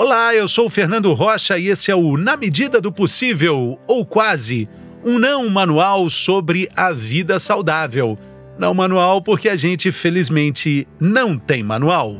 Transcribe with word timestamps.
Olá, 0.00 0.32
eu 0.32 0.46
sou 0.46 0.66
o 0.66 0.70
Fernando 0.70 1.12
Rocha 1.12 1.58
e 1.58 1.66
esse 1.66 1.90
é 1.90 1.94
o 1.96 2.16
Na 2.16 2.36
Medida 2.36 2.80
do 2.80 2.92
Possível, 2.92 3.80
ou 3.84 4.06
quase, 4.06 4.68
um 5.04 5.18
não 5.18 5.50
manual 5.50 6.08
sobre 6.08 6.68
a 6.76 6.92
vida 6.92 7.40
saudável. 7.40 8.16
Não 8.56 8.72
manual 8.72 9.20
porque 9.20 9.48
a 9.48 9.56
gente, 9.56 9.90
felizmente, 9.90 10.86
não 11.00 11.36
tem 11.36 11.64
manual. 11.64 12.16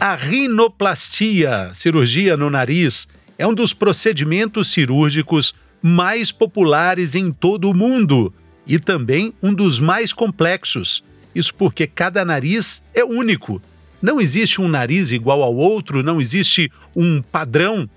A 0.00 0.14
rinoplastia, 0.14 1.70
cirurgia 1.74 2.34
no 2.34 2.48
nariz, 2.48 3.06
é 3.36 3.46
um 3.46 3.52
dos 3.52 3.74
procedimentos 3.74 4.72
cirúrgicos 4.72 5.54
mais 5.82 6.32
populares 6.32 7.14
em 7.14 7.30
todo 7.30 7.68
o 7.68 7.74
mundo 7.74 8.32
e 8.68 8.78
também 8.78 9.32
um 9.42 9.54
dos 9.54 9.80
mais 9.80 10.12
complexos. 10.12 11.02
Isso 11.34 11.54
porque 11.54 11.86
cada 11.86 12.24
nariz 12.24 12.82
é 12.94 13.02
único. 13.02 13.60
Não 14.00 14.20
existe 14.20 14.60
um 14.60 14.68
nariz 14.68 15.10
igual 15.10 15.42
ao 15.42 15.56
outro, 15.56 16.02
não 16.02 16.20
existe 16.20 16.70
um 16.94 17.22
padrão. 17.22 17.88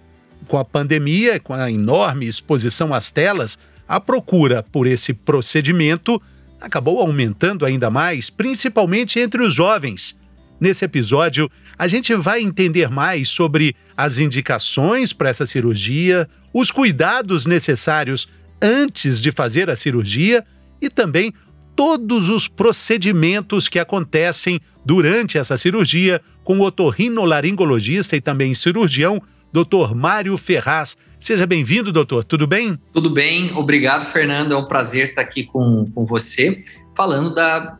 Com 0.47 0.57
a 0.57 0.65
pandemia, 0.65 1.39
com 1.39 1.53
a 1.53 1.69
enorme 1.69 2.25
exposição 2.25 2.93
às 2.93 3.11
telas, 3.11 3.59
a 3.87 3.99
procura 3.99 4.63
por 4.63 4.87
esse 4.87 5.13
procedimento 5.13 6.21
acabou 6.59 6.99
aumentando 6.99 7.65
ainda 7.65 7.89
mais, 7.89 8.29
principalmente 8.29 9.19
entre 9.19 9.41
os 9.41 9.53
jovens. 9.53 10.15
Nesse 10.59 10.85
episódio, 10.85 11.49
a 11.77 11.87
gente 11.87 12.13
vai 12.13 12.41
entender 12.41 12.87
mais 12.87 13.29
sobre 13.29 13.75
as 13.97 14.19
indicações 14.19 15.11
para 15.11 15.29
essa 15.29 15.45
cirurgia, 15.47 16.29
os 16.53 16.69
cuidados 16.69 17.47
necessários 17.47 18.29
antes 18.61 19.19
de 19.19 19.31
fazer 19.31 19.71
a 19.71 19.75
cirurgia 19.75 20.45
e 20.81 20.89
também 20.89 21.33
todos 21.75 22.29
os 22.29 22.47
procedimentos 22.47 23.67
que 23.67 23.79
acontecem 23.79 24.59
durante 24.85 25.37
essa 25.37 25.57
cirurgia 25.57 26.21
com 26.43 26.59
o 26.59 26.63
otorrinolaringologista 26.63 28.15
e 28.15 28.21
também 28.21 28.53
cirurgião, 28.53 29.21
Dr. 29.53 29.93
Mário 29.93 30.37
Ferraz. 30.37 30.97
Seja 31.19 31.45
bem-vindo, 31.45 31.91
doutor. 31.91 32.23
Tudo 32.23 32.47
bem? 32.47 32.79
Tudo 32.93 33.09
bem. 33.09 33.53
Obrigado, 33.53 34.05
Fernando. 34.05 34.53
É 34.53 34.57
um 34.57 34.65
prazer 34.65 35.09
estar 35.09 35.21
aqui 35.21 35.43
com, 35.43 35.85
com 35.93 36.05
você, 36.05 36.63
falando 36.95 37.33
da, 37.35 37.77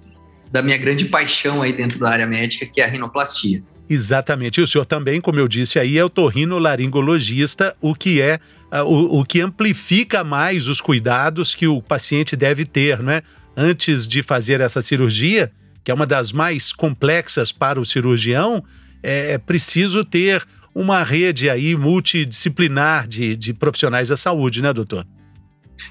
da 0.52 0.62
minha 0.62 0.78
grande 0.78 1.06
paixão 1.06 1.62
aí 1.62 1.74
dentro 1.74 2.00
da 2.00 2.10
área 2.10 2.28
médica, 2.28 2.66
que 2.66 2.82
é 2.82 2.86
a 2.86 2.88
rinoplastia. 2.88 3.64
Exatamente. 3.90 4.60
E 4.60 4.64
o 4.64 4.68
senhor 4.68 4.86
também, 4.86 5.20
como 5.20 5.40
eu 5.40 5.48
disse 5.48 5.80
aí, 5.80 5.98
é 5.98 6.06
o 6.06 6.10
torrinolaringologista, 6.10 7.76
o 7.82 7.94
que 7.94 8.22
é 8.22 8.40
o, 8.80 9.20
o 9.20 9.26
que 9.26 9.42
amplifica 9.42 10.24
mais 10.24 10.68
os 10.68 10.80
cuidados 10.80 11.54
que 11.54 11.68
o 11.68 11.82
paciente 11.82 12.36
deve 12.36 12.66
ter, 12.66 13.02
né? 13.04 13.22
Antes 13.56 14.08
de 14.08 14.24
fazer 14.24 14.62
essa 14.62 14.82
cirurgia, 14.82 15.52
que 15.84 15.92
é 15.92 15.94
uma 15.94 16.06
das 16.06 16.32
mais 16.32 16.72
complexas 16.72 17.52
para 17.52 17.80
o 17.80 17.86
cirurgião, 17.86 18.64
é, 19.04 19.34
é 19.34 19.38
preciso 19.38 20.06
ter 20.06 20.46
uma 20.74 21.04
rede 21.04 21.50
aí 21.50 21.76
multidisciplinar 21.76 23.08
de, 23.08 23.36
de 23.36 23.54
profissionais 23.54 24.08
da 24.08 24.16
saúde, 24.16 24.62
né, 24.62 24.72
doutor? 24.72 25.06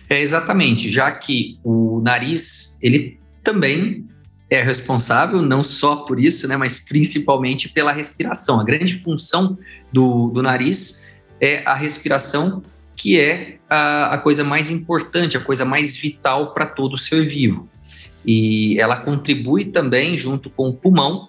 É 0.09 0.21
exatamente, 0.21 0.91
já 0.91 1.11
que 1.11 1.59
o 1.63 2.01
nariz, 2.03 2.79
ele 2.83 3.19
também 3.43 4.07
é 4.49 4.63
responsável 4.63 5.43
não 5.43 5.63
só 5.63 5.97
por 5.97 6.19
isso, 6.19 6.49
né, 6.49 6.57
mas 6.57 6.79
principalmente 6.79 7.69
pela 7.69 7.93
respiração. 7.93 8.59
A 8.59 8.65
grande 8.65 8.95
função 8.95 9.59
do, 9.93 10.29
do 10.29 10.43
nariz 10.43 11.09
é 11.41 11.63
a 11.65 11.75
respiração, 11.75 12.63
que 13.01 13.19
é 13.19 13.57
a, 13.67 14.13
a 14.13 14.19
coisa 14.19 14.45
mais 14.45 14.71
importante, 14.71 15.35
a 15.35 15.41
coisa 15.41 15.65
mais 15.65 15.97
vital 15.97 16.53
para 16.53 16.67
todo 16.67 16.99
ser 16.99 17.25
vivo. 17.25 17.67
E 18.27 18.79
ela 18.79 18.97
contribui 18.97 19.65
também 19.65 20.19
junto 20.19 20.51
com 20.51 20.69
o 20.69 20.75
pulmão 20.75 21.27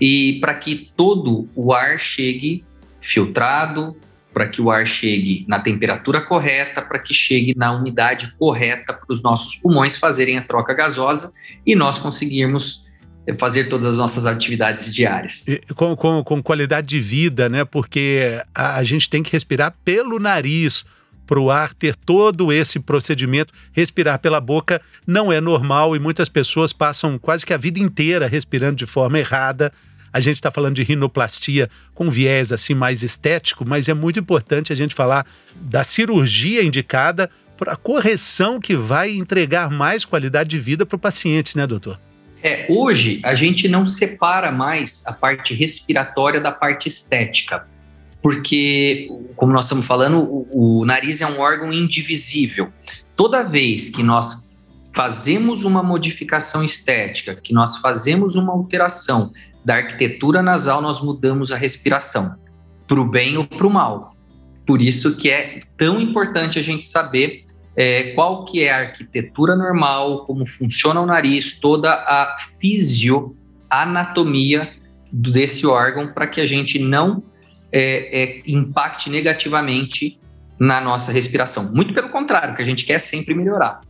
e 0.00 0.38
para 0.40 0.54
que 0.54 0.92
todo 0.96 1.48
o 1.56 1.74
ar 1.74 1.98
chegue 1.98 2.64
filtrado, 3.00 3.96
para 4.32 4.46
que 4.46 4.62
o 4.62 4.70
ar 4.70 4.86
chegue 4.86 5.44
na 5.48 5.58
temperatura 5.58 6.20
correta, 6.20 6.80
para 6.80 7.00
que 7.00 7.12
chegue 7.12 7.52
na 7.56 7.72
umidade 7.72 8.32
correta 8.38 8.92
para 8.92 9.12
os 9.12 9.20
nossos 9.20 9.56
pulmões 9.56 9.96
fazerem 9.96 10.38
a 10.38 10.42
troca 10.42 10.72
gasosa 10.72 11.32
e 11.66 11.74
nós 11.74 11.98
conseguirmos 11.98 12.86
eh, 13.26 13.34
fazer 13.34 13.64
todas 13.64 13.86
as 13.86 13.98
nossas 13.98 14.24
atividades 14.24 14.94
diárias. 14.94 15.46
Com, 15.74 15.96
com, 15.96 16.22
com, 16.22 16.40
qualidade 16.40 16.86
de 16.86 17.00
vida, 17.00 17.48
né? 17.48 17.64
Porque 17.64 18.40
a, 18.54 18.76
a 18.76 18.84
gente 18.84 19.10
tem 19.10 19.20
que 19.20 19.32
respirar 19.32 19.74
pelo 19.84 20.20
nariz 20.20 20.84
para 21.28 21.38
o 21.38 21.50
ar 21.50 21.74
ter 21.74 21.94
todo 21.94 22.50
esse 22.50 22.80
procedimento. 22.80 23.52
Respirar 23.72 24.18
pela 24.18 24.40
boca 24.40 24.80
não 25.06 25.30
é 25.30 25.42
normal 25.42 25.94
e 25.94 25.98
muitas 25.98 26.30
pessoas 26.30 26.72
passam 26.72 27.18
quase 27.18 27.44
que 27.44 27.52
a 27.52 27.58
vida 27.58 27.78
inteira 27.78 28.26
respirando 28.26 28.76
de 28.76 28.86
forma 28.86 29.18
errada 29.18 29.70
a 30.10 30.20
gente 30.20 30.36
está 30.36 30.50
falando 30.50 30.74
de 30.74 30.82
rinoplastia 30.82 31.68
com 31.94 32.10
viés 32.10 32.50
assim 32.50 32.74
mais 32.74 33.02
estético, 33.02 33.64
mas 33.66 33.88
é 33.88 33.94
muito 33.94 34.18
importante 34.18 34.72
a 34.72 34.76
gente 34.76 34.94
falar 34.94 35.26
da 35.54 35.84
cirurgia 35.84 36.64
indicada 36.64 37.28
para 37.58 37.74
a 37.74 37.76
correção 37.76 38.58
que 38.58 38.74
vai 38.74 39.10
entregar 39.10 39.70
mais 39.70 40.06
qualidade 40.06 40.48
de 40.48 40.58
vida 40.58 40.86
para 40.86 40.96
o 40.96 40.98
paciente, 40.98 41.56
né, 41.58 41.66
doutor? 41.66 42.00
É, 42.42 42.66
hoje 42.68 43.20
a 43.24 43.34
gente 43.34 43.68
não 43.68 43.84
separa 43.84 44.50
mais 44.50 45.04
a 45.06 45.12
parte 45.12 45.54
respiratória 45.54 46.40
da 46.40 46.52
parte 46.52 46.86
estética, 46.86 47.66
porque, 48.28 49.08
como 49.36 49.54
nós 49.54 49.64
estamos 49.64 49.86
falando, 49.86 50.18
o, 50.18 50.80
o 50.80 50.84
nariz 50.84 51.22
é 51.22 51.26
um 51.26 51.40
órgão 51.40 51.72
indivisível. 51.72 52.68
Toda 53.16 53.42
vez 53.42 53.88
que 53.88 54.02
nós 54.02 54.52
fazemos 54.94 55.64
uma 55.64 55.82
modificação 55.82 56.62
estética, 56.62 57.34
que 57.34 57.54
nós 57.54 57.78
fazemos 57.78 58.36
uma 58.36 58.52
alteração 58.52 59.32
da 59.64 59.76
arquitetura 59.76 60.42
nasal, 60.42 60.82
nós 60.82 61.02
mudamos 61.02 61.50
a 61.52 61.56
respiração, 61.56 62.36
para 62.86 63.00
o 63.00 63.08
bem 63.08 63.38
ou 63.38 63.46
para 63.46 63.66
o 63.66 63.70
mal. 63.70 64.14
Por 64.66 64.82
isso 64.82 65.16
que 65.16 65.30
é 65.30 65.62
tão 65.78 65.98
importante 65.98 66.58
a 66.58 66.62
gente 66.62 66.84
saber 66.84 67.46
é, 67.74 68.12
qual 68.12 68.44
que 68.44 68.62
é 68.62 68.70
a 68.70 68.80
arquitetura 68.80 69.56
normal, 69.56 70.26
como 70.26 70.46
funciona 70.46 71.00
o 71.00 71.06
nariz, 71.06 71.58
toda 71.58 71.94
a 71.94 72.36
fisioanatomia 72.60 74.74
desse 75.10 75.66
órgão, 75.66 76.12
para 76.12 76.26
que 76.26 76.42
a 76.42 76.46
gente 76.46 76.78
não 76.78 77.22
é, 77.72 78.22
é, 78.22 78.42
impacte 78.46 79.10
negativamente 79.10 80.18
na 80.58 80.80
nossa 80.80 81.12
respiração. 81.12 81.72
Muito 81.72 81.94
pelo 81.94 82.08
contrário, 82.08 82.56
que 82.56 82.62
a 82.62 82.64
gente 82.64 82.84
quer 82.84 82.98
sempre 82.98 83.34
melhorar. 83.34 83.80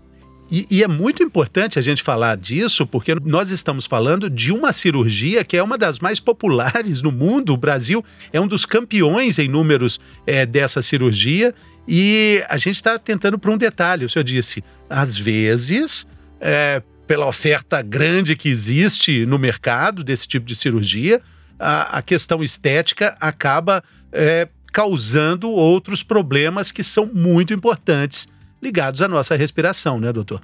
E, 0.51 0.67
e, 0.71 0.83
é 0.83 0.89
muito 0.89 1.23
importante 1.23 1.79
a 1.79 1.83
gente 1.83 2.03
falar 2.03 2.37
disso, 2.37 2.87
porque 2.87 3.15
nós 3.15 3.51
estamos 3.51 3.87
falando 3.87 4.31
de 4.31 4.51
uma 4.51 4.73
cirurgia 4.73 5.45
que 5.45 5.59
é 5.59 5.63
uma 5.63 5.77
das 5.77 5.99
mais 5.99 6.21
populares 6.21 7.03
no 7.03 7.13
mundo. 7.13 7.53
O 7.53 7.57
Brasil 7.57 8.03
é 8.33 8.41
um 8.41 8.49
dos 8.49 8.65
campeões 8.65 9.39
em 9.39 9.47
números 9.47 10.01
é, 10.27 10.47
dessa 10.47 10.81
cirurgia. 10.81 11.55
E 11.87 12.43
a 12.49 12.57
gente 12.57 12.77
está 12.77 12.99
tentando 12.99 13.39
por 13.39 13.51
um 13.51 13.59
detalhe. 13.59 14.07
O 14.07 14.09
senhor 14.09 14.25
disse, 14.25 14.65
às 14.89 15.17
vezes, 15.17 16.07
é, 16.41 16.83
pela 17.07 17.27
oferta 17.27 17.83
grande 17.83 18.35
que 18.35 18.49
existe 18.49 19.27
no 19.27 19.39
mercado 19.39 20.03
desse 20.03 20.27
tipo 20.27 20.47
de 20.47 20.55
cirurgia, 20.55 21.21
a, 21.59 21.99
a 21.99 22.03
questão 22.03 22.43
estética 22.43 23.17
acaba 23.21 23.83
é, 24.13 24.49
causando 24.73 25.51
outros 25.51 26.03
problemas 26.03 26.71
que 26.71 26.85
são 26.85 27.07
muito 27.07 27.53
importantes 27.53 28.29
ligados 28.63 29.03
à 29.03 29.09
nossa 29.09 29.37
respiração, 29.37 30.01
né, 30.01 30.13
doutor? 30.13 30.41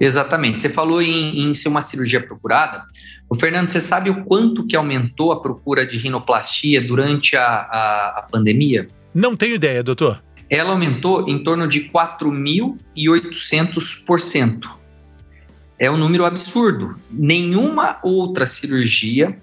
Exatamente. 0.00 0.60
Você 0.60 0.68
falou 0.68 1.00
em, 1.00 1.48
em 1.48 1.54
ser 1.54 1.68
uma 1.68 1.80
cirurgia 1.80 2.20
procurada. 2.20 2.84
O 3.28 3.34
Fernando, 3.34 3.70
você 3.70 3.80
sabe 3.80 4.10
o 4.10 4.24
quanto 4.24 4.64
que 4.66 4.76
aumentou 4.76 5.32
a 5.32 5.40
procura 5.40 5.86
de 5.86 5.96
rinoplastia 5.96 6.80
durante 6.80 7.36
a, 7.36 7.44
a, 7.44 8.18
a 8.18 8.22
pandemia? 8.30 8.86
Não 9.14 9.34
tenho 9.34 9.54
ideia, 9.54 9.82
doutor. 9.82 10.22
Ela 10.48 10.70
aumentou 10.70 11.28
em 11.28 11.42
torno 11.42 11.66
de 11.66 11.90
4.800%. 11.90 14.60
É 15.78 15.90
um 15.90 15.96
número 15.96 16.24
absurdo. 16.24 16.96
Nenhuma 17.10 17.98
outra 18.02 18.46
cirurgia 18.46 19.36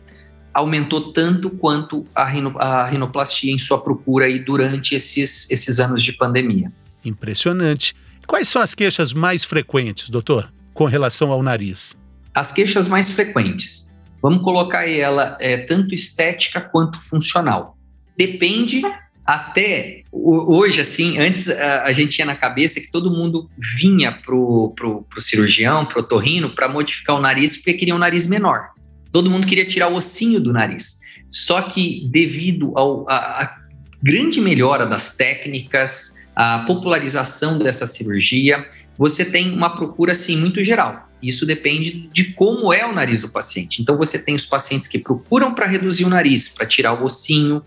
aumentou 0.53 1.11
tanto 1.11 1.49
quanto 1.49 2.05
a, 2.13 2.25
rino, 2.25 2.55
a 2.59 2.85
rinoplastia 2.85 3.51
em 3.51 3.57
sua 3.57 3.81
procura 3.81 4.25
aí 4.25 4.39
durante 4.39 4.95
esses, 4.95 5.49
esses 5.49 5.79
anos 5.79 6.03
de 6.03 6.13
pandemia. 6.13 6.71
Impressionante. 7.03 7.95
Quais 8.27 8.47
são 8.47 8.61
as 8.61 8.73
queixas 8.73 9.13
mais 9.13 9.43
frequentes, 9.43 10.09
doutor, 10.09 10.51
com 10.73 10.85
relação 10.85 11.31
ao 11.31 11.41
nariz? 11.43 11.95
As 12.33 12.51
queixas 12.51 12.87
mais 12.87 13.09
frequentes. 13.09 13.91
Vamos 14.21 14.41
colocar 14.43 14.87
ela 14.87 15.37
é, 15.39 15.57
tanto 15.57 15.93
estética 15.93 16.61
quanto 16.61 16.99
funcional. 17.01 17.77
Depende 18.17 18.81
até 19.25 20.03
hoje, 20.11 20.81
assim, 20.81 21.17
antes 21.17 21.49
a, 21.49 21.83
a, 21.83 21.93
gente 21.93 22.15
tinha 22.15 22.25
na 22.25 22.35
cabeça 22.35 22.79
que 22.79 22.91
todo 22.91 23.11
mundo 23.11 23.49
vinha 23.57 24.11
pro, 24.11 24.73
pro, 24.75 25.03
pro 25.03 25.21
cirurgião, 25.21 25.85
pro 25.85 26.01
otorrino, 26.01 26.53
para 26.53 26.67
modificar 26.67 27.15
o 27.15 27.21
nariz 27.21 27.57
porque 27.57 27.73
queria 27.73 27.95
um 27.95 27.99
nariz 27.99 28.27
menor. 28.27 28.69
Todo 29.13 29.29
mundo 29.29 29.45
queria 29.45 29.63
tirar 29.63 29.89
o 29.89 29.95
ossinho 29.95 30.39
do 30.41 30.51
nariz. 30.51 31.01
Só 31.29 31.61
que 31.61 32.07
devido 32.11 32.73
à 33.07 33.59
grande 34.01 34.41
melhora 34.41 34.87
das 34.87 35.15
técnicas, 35.15 36.15
a 36.35 36.59
popularização 36.65 37.59
dessa 37.59 37.85
cirurgia, 37.85 38.67
você 38.97 39.23
tem 39.23 39.53
uma 39.53 39.75
procura 39.75 40.13
assim 40.13 40.35
muito 40.35 40.63
geral. 40.63 41.07
Isso 41.21 41.45
depende 41.45 42.09
de 42.11 42.33
como 42.33 42.73
é 42.73 42.85
o 42.85 42.91
nariz 42.91 43.21
do 43.21 43.29
paciente. 43.29 43.83
Então 43.83 43.95
você 43.95 44.17
tem 44.17 44.33
os 44.33 44.47
pacientes 44.47 44.87
que 44.87 44.97
procuram 44.97 45.53
para 45.53 45.67
reduzir 45.67 46.05
o 46.05 46.09
nariz, 46.09 46.49
para 46.49 46.65
tirar 46.65 46.99
o 46.99 47.05
ossinho. 47.05 47.61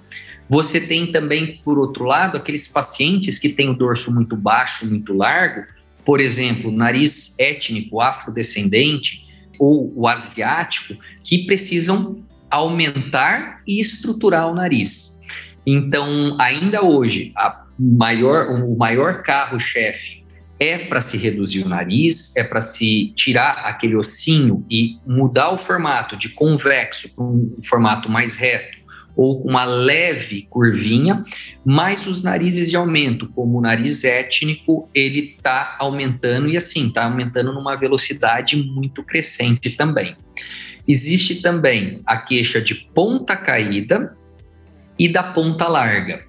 Você 0.49 0.81
tem 0.81 1.13
também, 1.13 1.61
por 1.65 1.79
outro 1.79 2.05
lado, 2.05 2.37
aqueles 2.37 2.67
pacientes 2.67 3.39
que 3.39 3.51
têm 3.51 3.71
o 3.71 3.75
dorso 3.75 4.13
muito 4.13 4.37
baixo, 4.37 4.85
muito 4.85 5.15
largo, 5.15 5.65
por 6.05 6.21
exemplo, 6.21 6.73
nariz 6.73 7.37
étnico, 7.39 8.01
afrodescendente 8.01 9.26
ou 9.59 9.93
o 9.95 10.07
asiático, 10.07 10.95
que 11.25 11.47
precisam 11.47 12.25
aumentar 12.51 13.63
e 13.67 13.81
estruturar 13.81 14.49
o 14.49 14.55
nariz. 14.55 15.21
Então, 15.67 16.37
ainda 16.41 16.85
hoje, 16.85 17.33
maior, 17.79 18.49
o 18.49 18.77
maior 18.77 19.23
carro-chefe 19.23 20.25
é 20.59 20.79
para 20.79 21.01
se 21.01 21.17
reduzir 21.17 21.65
o 21.65 21.69
nariz, 21.69 22.35
é 22.37 22.43
para 22.43 22.61
se 22.61 23.13
tirar 23.15 23.65
aquele 23.65 23.97
ossinho 23.97 24.65
e 24.71 24.97
mudar 25.07 25.51
o 25.51 25.59
formato 25.59 26.17
de 26.17 26.31
convexo 26.31 27.15
para 27.15 27.25
um 27.25 27.57
formato 27.63 28.09
mais 28.09 28.37
reto 28.37 28.76
ou 29.17 29.41
com 29.41 29.49
uma 29.49 29.65
leve 29.65 30.47
curvinha, 30.51 31.25
mas 31.65 32.07
os 32.07 32.23
narizes 32.23 32.69
de 32.69 32.77
aumento, 32.77 33.29
como 33.29 33.59
o 33.59 33.61
nariz 33.61 34.05
étnico, 34.05 34.89
ele 34.95 35.35
está 35.37 35.77
aumentando 35.79 36.49
e 36.49 36.57
assim, 36.57 36.89
está 36.89 37.07
aumentando 37.07 37.53
numa 37.53 37.75
velocidade 37.77 38.57
muito 38.57 39.03
crescente 39.03 39.71
também. 39.71 40.15
Existe 40.87 41.43
também 41.43 42.03
a 42.05 42.19
queixa 42.19 42.61
de 42.61 42.75
ponta 42.95 43.35
caída 43.35 44.17
e 44.99 45.09
da 45.09 45.23
ponta 45.23 45.67
larga. 45.67 46.25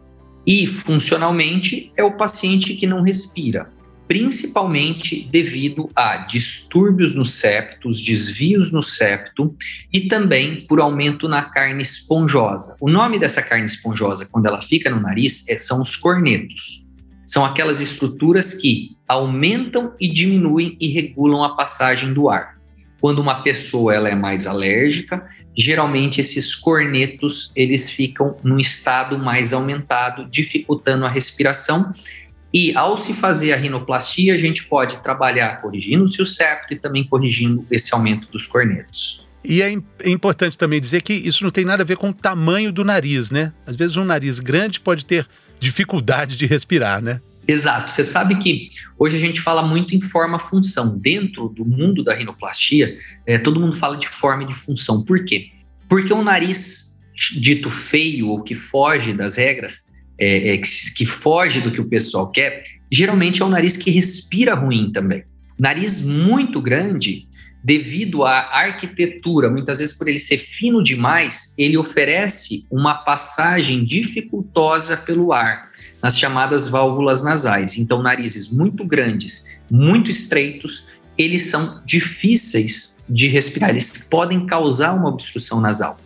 E 0.45 0.65
funcionalmente 0.65 1.91
é 1.97 2.03
o 2.03 2.15
paciente 2.15 2.73
que 2.75 2.87
não 2.87 3.01
respira 3.01 3.76
principalmente 4.07 5.27
devido 5.29 5.89
a 5.95 6.17
distúrbios 6.17 7.13
no 7.13 7.25
septo, 7.25 7.89
desvios 7.89 8.71
no 8.71 8.81
septo 8.81 9.53
e 9.91 10.07
também 10.07 10.65
por 10.65 10.79
aumento 10.79 11.27
na 11.27 11.43
carne 11.43 11.81
esponjosa. 11.81 12.77
O 12.79 12.89
nome 12.89 13.19
dessa 13.19 13.41
carne 13.41 13.65
esponjosa, 13.65 14.29
quando 14.31 14.45
ela 14.45 14.61
fica 14.61 14.89
no 14.89 15.01
nariz, 15.01 15.47
é, 15.49 15.57
são 15.57 15.81
os 15.81 15.95
cornetos. 15.95 16.85
São 17.25 17.43
aquelas 17.43 17.81
estruturas 17.81 18.53
que 18.53 18.95
aumentam 19.05 19.93
e 19.99 20.07
diminuem 20.07 20.77
e 20.79 20.87
regulam 20.87 21.43
a 21.43 21.55
passagem 21.55 22.13
do 22.13 22.29
ar. 22.29 22.57
Quando 23.01 23.19
uma 23.19 23.43
pessoa 23.43 23.93
ela 23.93 24.09
é 24.09 24.15
mais 24.15 24.47
alérgica, 24.47 25.27
geralmente 25.55 26.21
esses 26.21 26.55
cornetos 26.55 27.51
eles 27.55 27.89
ficam 27.89 28.37
num 28.43 28.57
estado 28.57 29.19
mais 29.19 29.51
aumentado, 29.51 30.25
dificultando 30.29 31.05
a 31.05 31.09
respiração 31.09 31.93
e 32.53 32.75
ao 32.75 32.97
se 32.97 33.13
fazer 33.13 33.53
a 33.53 33.57
rinoplastia, 33.57 34.33
a 34.33 34.37
gente 34.37 34.65
pode 34.65 34.99
trabalhar 34.99 35.61
corrigindo-se 35.61 36.21
o 36.21 36.25
septo 36.25 36.73
e 36.73 36.79
também 36.79 37.03
corrigindo 37.03 37.65
esse 37.69 37.93
aumento 37.93 38.31
dos 38.31 38.47
cornetos. 38.47 39.25
E 39.43 39.61
é, 39.61 39.73
é, 39.99 40.09
importante 40.09 40.57
também 40.57 40.81
dizer 40.81 41.01
que 41.01 41.13
isso 41.13 41.43
não 41.43 41.51
tem 41.51 41.63
nada 41.63 41.83
a 41.83 41.85
ver 41.85 41.97
com 41.97 42.09
o 42.09 42.13
tamanho 42.13 42.71
do 42.71 42.83
nariz, 42.83 43.31
né? 43.31 43.53
Às 43.65 43.75
vezes 43.75 43.95
um 43.95 44.03
nariz 44.03 44.39
grande 44.39 44.79
pode 44.79 45.05
ter 45.05 45.27
dificuldade 45.59 46.35
de 46.35 46.45
respirar, 46.45 47.01
né? 47.01 47.21
Exato. 47.47 47.91
Você 47.91 48.03
sabe 48.03 48.35
que 48.39 48.69
hoje 48.99 49.15
a 49.15 49.19
gente 49.19 49.39
fala 49.39 49.63
muito 49.63 49.95
em 49.95 50.01
forma-função. 50.01 50.97
Dentro 50.97 51.47
do 51.47 51.63
mundo 51.63 52.03
da 52.03 52.13
rinoplastia, 52.13 52.97
é, 53.25 53.37
todo 53.37 53.59
mundo 53.59 53.75
fala 53.75 53.95
de 53.95 54.07
forma 54.07 54.43
e 54.43 54.47
de 54.47 54.53
função. 54.53 55.03
Por 55.05 55.23
quê? 55.23 55.49
Porque 55.87 56.13
um 56.13 56.23
nariz 56.23 57.01
dito 57.39 57.69
feio 57.69 58.27
ou 58.27 58.43
que 58.43 58.53
foge 58.53 59.13
das 59.13 59.37
regras, 59.37 59.93
é, 60.19 60.55
é, 60.55 60.57
que 60.57 61.05
foge 61.05 61.61
do 61.61 61.71
que 61.71 61.81
o 61.81 61.85
pessoal 61.85 62.31
quer, 62.31 62.63
geralmente 62.91 63.41
é 63.41 63.45
o 63.45 63.49
nariz 63.49 63.77
que 63.77 63.91
respira 63.91 64.55
ruim 64.55 64.91
também. 64.91 65.23
Nariz 65.59 66.01
muito 66.01 66.61
grande, 66.61 67.27
devido 67.63 68.23
à 68.23 68.39
arquitetura, 68.59 69.49
muitas 69.49 69.79
vezes 69.79 69.97
por 69.97 70.07
ele 70.07 70.19
ser 70.19 70.37
fino 70.37 70.83
demais, 70.83 71.53
ele 71.57 71.77
oferece 71.77 72.65
uma 72.69 72.95
passagem 72.95 73.83
dificultosa 73.83 74.95
pelo 74.97 75.33
ar, 75.33 75.71
nas 76.01 76.17
chamadas 76.17 76.67
válvulas 76.67 77.23
nasais. 77.23 77.77
Então, 77.77 78.01
narizes 78.01 78.51
muito 78.51 78.85
grandes, 78.85 79.59
muito 79.69 80.11
estreitos, 80.11 80.85
eles 81.17 81.43
são 81.43 81.81
difíceis 81.85 83.03
de 83.09 83.27
respirar, 83.27 83.71
eles 83.71 84.07
podem 84.09 84.45
causar 84.45 84.93
uma 84.93 85.09
obstrução 85.09 85.59
nasal. 85.59 85.99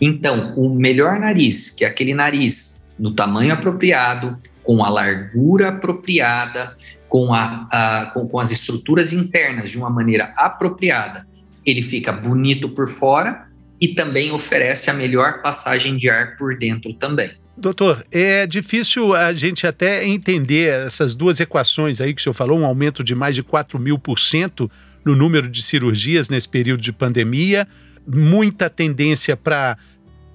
Então, 0.00 0.54
o 0.56 0.74
melhor 0.74 1.20
nariz, 1.20 1.70
que 1.70 1.84
é 1.84 1.88
aquele 1.88 2.14
nariz 2.14 2.83
no 2.98 3.12
tamanho 3.12 3.52
apropriado, 3.52 4.38
com 4.62 4.84
a 4.84 4.88
largura 4.88 5.68
apropriada, 5.68 6.76
com, 7.08 7.32
a, 7.32 7.68
a 7.70 8.06
com, 8.12 8.26
com 8.26 8.40
as 8.40 8.50
estruturas 8.50 9.12
internas 9.12 9.70
de 9.70 9.78
uma 9.78 9.90
maneira 9.90 10.32
apropriada, 10.36 11.26
ele 11.64 11.82
fica 11.82 12.12
bonito 12.12 12.68
por 12.68 12.88
fora 12.88 13.46
e 13.80 13.88
também 13.88 14.32
oferece 14.32 14.90
a 14.90 14.94
melhor 14.94 15.42
passagem 15.42 15.96
de 15.96 16.08
ar 16.08 16.36
por 16.36 16.56
dentro 16.58 16.92
também. 16.94 17.30
Doutor, 17.56 18.04
é 18.10 18.46
difícil 18.46 19.14
a 19.14 19.32
gente 19.32 19.66
até 19.66 20.04
entender 20.04 20.72
essas 20.72 21.14
duas 21.14 21.38
equações 21.38 22.00
aí 22.00 22.12
que 22.12 22.20
o 22.20 22.22
senhor 22.22 22.34
falou, 22.34 22.58
um 22.58 22.64
aumento 22.64 23.04
de 23.04 23.14
mais 23.14 23.36
de 23.36 23.42
4 23.42 23.78
mil 23.78 23.98
por 23.98 24.18
cento 24.18 24.68
no 25.04 25.14
número 25.14 25.48
de 25.48 25.62
cirurgias 25.62 26.28
nesse 26.28 26.48
período 26.48 26.80
de 26.80 26.92
pandemia, 26.92 27.68
muita 28.06 28.68
tendência 28.68 29.36
para 29.36 29.78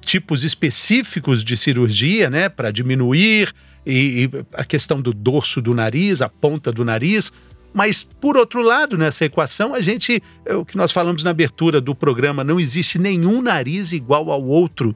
tipos 0.09 0.43
específicos 0.43 1.43
de 1.43 1.55
cirurgia, 1.55 2.31
né, 2.31 2.49
para 2.49 2.71
diminuir 2.71 3.53
e, 3.85 4.23
e, 4.23 4.29
a 4.53 4.65
questão 4.65 4.99
do 4.99 5.13
dorso 5.13 5.61
do 5.61 5.71
nariz, 5.75 6.19
a 6.19 6.27
ponta 6.27 6.71
do 6.71 6.83
nariz. 6.83 7.31
Mas, 7.71 8.01
por 8.01 8.35
outro 8.35 8.63
lado, 8.63 8.97
nessa 8.97 9.25
equação, 9.25 9.75
a 9.75 9.81
gente, 9.81 10.23
é 10.43 10.55
o 10.55 10.65
que 10.65 10.75
nós 10.75 10.91
falamos 10.91 11.23
na 11.23 11.29
abertura 11.29 11.79
do 11.79 11.93
programa, 11.93 12.43
não 12.43 12.59
existe 12.59 12.97
nenhum 12.97 13.39
nariz 13.39 13.91
igual 13.91 14.31
ao 14.31 14.43
outro. 14.43 14.95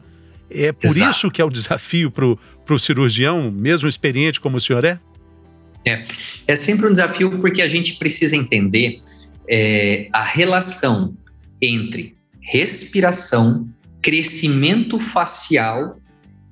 É 0.50 0.71
por 0.71 0.89
Exato. 0.89 1.12
isso 1.12 1.31
que 1.31 1.39
é 1.39 1.45
o 1.45 1.50
desafio 1.50 2.10
para 2.10 2.25
o 2.75 2.80
cirurgião, 2.80 3.51
mesmo 3.51 3.88
experiente 3.88 4.42
como 4.42 4.57
o 4.57 4.62
senhor 4.62 4.83
é? 4.83 5.00
É, 5.86 6.04
é 6.48 6.56
sempre 6.56 6.88
um 6.88 6.92
desafio 6.92 7.39
porque 7.39 7.62
a 7.62 7.68
gente 7.68 7.94
precisa 7.98 8.36
entender 8.36 9.00
é, 9.48 10.07
a 10.12 10.24
relação 10.24 11.15
entre 11.62 12.15
respiração 12.42 13.69
crescimento 14.03 15.00
facial, 15.00 15.97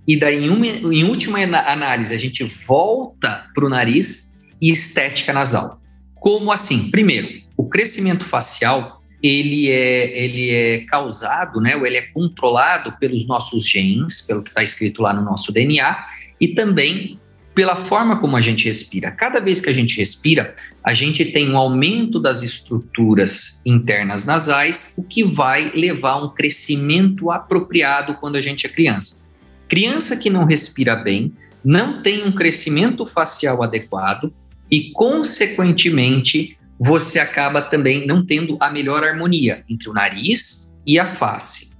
e 0.07 0.17
daí, 0.17 0.43
em, 0.43 0.49
uma, 0.49 0.65
em 0.65 1.03
última 1.03 1.39
análise, 1.39 2.15
a 2.15 2.17
gente 2.17 2.43
volta 2.65 3.45
para 3.53 3.65
o 3.65 3.69
nariz 3.69 4.39
e 4.59 4.71
estética 4.71 5.31
nasal. 5.31 5.79
Como 6.15 6.51
assim? 6.51 6.89
Primeiro, 6.89 7.29
o 7.55 7.67
crescimento 7.67 8.23
facial 8.23 9.01
ele 9.21 9.69
é, 9.69 10.17
ele 10.17 10.49
é 10.49 10.79
causado, 10.85 11.61
né, 11.61 11.75
ou 11.75 11.85
ele 11.85 11.97
é 11.97 12.01
controlado 12.01 12.97
pelos 12.97 13.27
nossos 13.27 13.67
genes, 13.67 14.21
pelo 14.21 14.41
que 14.41 14.49
está 14.49 14.63
escrito 14.63 15.01
lá 15.01 15.13
no 15.13 15.21
nosso 15.21 15.51
DNA, 15.51 16.05
e 16.39 16.47
também 16.49 17.19
pela 17.53 17.75
forma 17.75 18.17
como 18.17 18.37
a 18.37 18.41
gente 18.41 18.65
respira. 18.65 19.11
Cada 19.11 19.39
vez 19.39 19.59
que 19.59 19.69
a 19.69 19.73
gente 19.73 19.97
respira, 19.97 20.55
a 20.83 20.93
gente 20.93 21.25
tem 21.25 21.49
um 21.49 21.57
aumento 21.57 22.19
das 22.19 22.41
estruturas 22.41 23.61
internas 23.65 24.25
nasais, 24.25 24.95
o 24.97 25.07
que 25.07 25.23
vai 25.23 25.71
levar 25.75 26.11
a 26.11 26.25
um 26.25 26.29
crescimento 26.29 27.29
apropriado 27.29 28.15
quando 28.15 28.37
a 28.37 28.41
gente 28.41 28.65
é 28.65 28.69
criança. 28.69 29.23
Criança 29.67 30.15
que 30.15 30.29
não 30.29 30.45
respira 30.45 30.95
bem, 30.95 31.33
não 31.63 32.01
tem 32.01 32.25
um 32.25 32.31
crescimento 32.31 33.05
facial 33.05 33.61
adequado 33.61 34.33
e, 34.69 34.91
consequentemente, 34.91 36.57
você 36.79 37.19
acaba 37.19 37.61
também 37.61 38.07
não 38.07 38.25
tendo 38.25 38.57
a 38.59 38.69
melhor 38.69 39.03
harmonia 39.03 39.63
entre 39.69 39.89
o 39.89 39.93
nariz 39.93 40.81
e 40.85 40.97
a 40.97 41.15
face. 41.15 41.70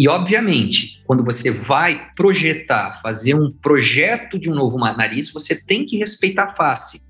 E, 0.00 0.08
obviamente, 0.08 1.02
quando 1.04 1.22
você 1.22 1.50
vai 1.50 2.08
projetar, 2.16 3.02
fazer 3.02 3.34
um 3.34 3.52
projeto 3.52 4.38
de 4.38 4.50
um 4.50 4.54
novo 4.54 4.78
nariz, 4.78 5.30
você 5.30 5.54
tem 5.54 5.84
que 5.84 5.98
respeitar 5.98 6.44
a 6.44 6.54
face, 6.54 7.02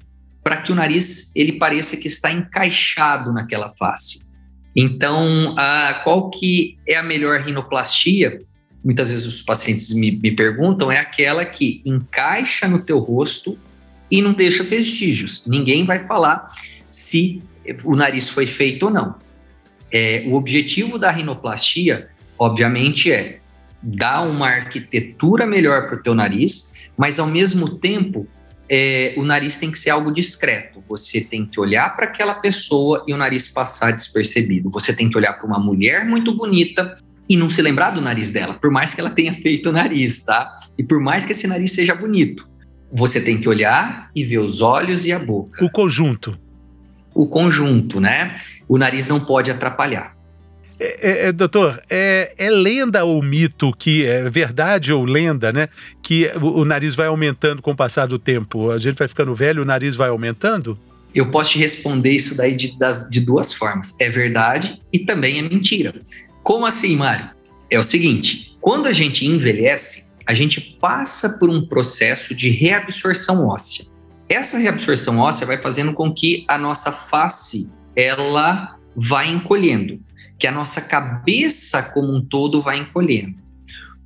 para 0.43 0.61
que 0.61 0.73
o 0.73 0.75
nariz 0.75 1.31
ele 1.37 1.53
pareça 1.53 1.97
que 1.97 2.09
está 2.09 2.33
encaixado 2.33 3.33
naquela 3.33 3.69
face. 3.69 4.35
Então, 4.75 5.55
a, 5.57 6.01
qual 6.03 6.31
que 6.31 6.79
é 6.85 6.97
a 6.97 7.03
melhor 7.05 7.39
rinoplastia? 7.43 8.41
Muitas 8.85 9.11
vezes 9.11 9.25
os 9.25 9.41
pacientes 9.41 9.95
me, 9.95 10.11
me 10.21 10.33
perguntam, 10.33 10.91
é 10.91 10.99
aquela 10.99 11.45
que 11.45 11.81
encaixa 11.87 12.67
no 12.67 12.81
teu 12.81 12.99
rosto 12.99 13.57
e 14.11 14.21
não 14.21 14.33
deixa 14.33 14.65
vestígios. 14.65 15.47
Ninguém 15.47 15.87
vai 15.87 16.09
falar 16.09 16.53
se 16.91 17.41
o 17.85 17.95
nariz 17.95 18.29
foi 18.29 18.49
feito 18.49 18.87
ou 18.87 18.91
não. 18.91 19.15
É, 19.93 20.25
o 20.27 20.35
objetivo 20.35 20.99
da 20.99 21.13
rinoplastia 21.13 22.11
obviamente, 22.41 23.13
é 23.13 23.39
dar 23.83 24.23
uma 24.23 24.49
arquitetura 24.49 25.47
melhor 25.47 25.87
para 25.87 25.97
o 25.97 26.03
teu 26.03 26.15
nariz, 26.15 26.89
mas 26.97 27.19
ao 27.19 27.27
mesmo 27.27 27.69
tempo 27.79 28.27
é, 28.69 29.13
o 29.17 29.25
nariz 29.25 29.59
tem 29.59 29.71
que 29.71 29.79
ser 29.79 29.91
algo 29.91 30.11
discreto. 30.11 30.83
Você 30.89 31.21
tem 31.21 31.45
que 31.45 31.61
olhar 31.61 31.95
para 31.95 32.07
aquela 32.07 32.35
pessoa 32.35 33.05
e 33.07 33.13
o 33.13 33.17
nariz 33.17 33.47
passar 33.49 33.91
despercebido. 33.91 34.71
Você 34.71 34.95
tem 34.95 35.11
que 35.11 35.19
olhar 35.19 35.35
para 35.35 35.47
uma 35.47 35.59
mulher 35.59 36.07
muito 36.07 36.35
bonita 36.35 36.95
e 37.29 37.37
não 37.37 37.51
se 37.51 37.61
lembrar 37.61 37.91
do 37.91 38.01
nariz 38.01 38.33
dela, 38.33 38.55
por 38.55 38.71
mais 38.71 38.93
que 38.93 39.01
ela 39.01 39.11
tenha 39.11 39.33
feito 39.33 39.69
o 39.69 39.73
nariz, 39.73 40.23
tá? 40.25 40.59
E 40.77 40.83
por 40.83 40.99
mais 40.99 41.25
que 41.25 41.33
esse 41.33 41.47
nariz 41.47 41.73
seja 41.73 41.95
bonito. 41.95 42.49
você 42.93 43.21
tem 43.21 43.39
que 43.39 43.49
olhar 43.49 44.11
e 44.17 44.25
ver 44.25 44.39
os 44.39 44.61
olhos 44.61 45.07
e 45.07 45.13
a 45.13 45.19
boca. 45.19 45.65
O 45.65 45.71
conjunto. 45.71 46.37
O 47.15 47.25
conjunto, 47.29 48.01
né? 48.01 48.37
O 48.69 48.77
nariz 48.77 49.07
não 49.07 49.21
pode 49.21 49.49
atrapalhar. 49.49 50.17
É, 50.83 51.11
é, 51.11 51.27
é, 51.27 51.33
doutor, 51.33 51.79
é, 51.91 52.33
é, 52.39 52.49
lenda 52.49 53.05
ou 53.05 53.23
mito 53.23 53.71
que 53.79 54.07
é 54.07 54.31
verdade 54.31 54.91
ou 54.91 55.05
lenda, 55.05 55.53
né? 55.53 55.69
Que 56.03 56.31
o, 56.41 56.61
o, 56.61 56.65
nariz 56.65 56.95
vai 56.95 57.07
aumentando 57.07 57.61
com 57.61 57.73
o 57.73 57.77
passar 57.77 58.07
do 58.07 58.19
tempo. 58.19 58.71
A 58.71 58.79
gente 58.79 58.97
vai 58.97 59.07
ficando 59.07 59.35
velho, 59.35 59.61
o 59.61 59.67
nariz 59.67 59.95
vai 59.95 60.09
aumentando? 60.09 60.79
Eu 61.15 61.31
posso 61.31 61.51
te 61.51 61.59
responder 61.59 62.13
isso 62.13 62.35
daí 62.35 62.57
de, 62.57 62.79
das, 62.79 63.11
de 63.11 63.21
duas 63.21 63.53
formas. 63.53 63.95
É 64.01 64.09
verdade 64.09 64.81
e 64.91 65.01
também 65.01 65.39
é 65.39 65.43
mentira. 65.43 65.95
Como 66.43 66.65
assim, 66.65 66.97
Mário? 66.97 67.29
É 67.69 67.79
o 67.79 67.83
seguinte: 67.83 68.57
quando 68.59 68.87
a 68.87 68.93
gente 68.95 69.27
envelhece, 69.27 70.15
a 70.27 70.33
gente 70.33 70.63
passa 70.81 71.37
por 71.39 71.51
um 71.51 71.67
processo 71.67 72.35
de 72.35 72.49
reabsorção 72.49 73.47
óssea. 73.47 73.85
Essa 74.31 74.57
reabsorção 74.57 75.19
óssea 75.19 75.47
vai 75.47 75.59
fazendo 75.59 75.93
com 75.93 76.11
que 76.11 76.43
a 76.49 76.57
nossa 76.57 76.91
face 76.91 77.71
ela 77.95 78.79
vai 78.97 79.29
encolhendo 79.29 80.01
que 80.41 80.47
a 80.47 80.53
nossa 80.53 80.81
cabeça 80.81 81.83
como 81.83 82.17
um 82.17 82.25
todo 82.25 82.63
vai 82.63 82.79
encolhendo. 82.79 83.37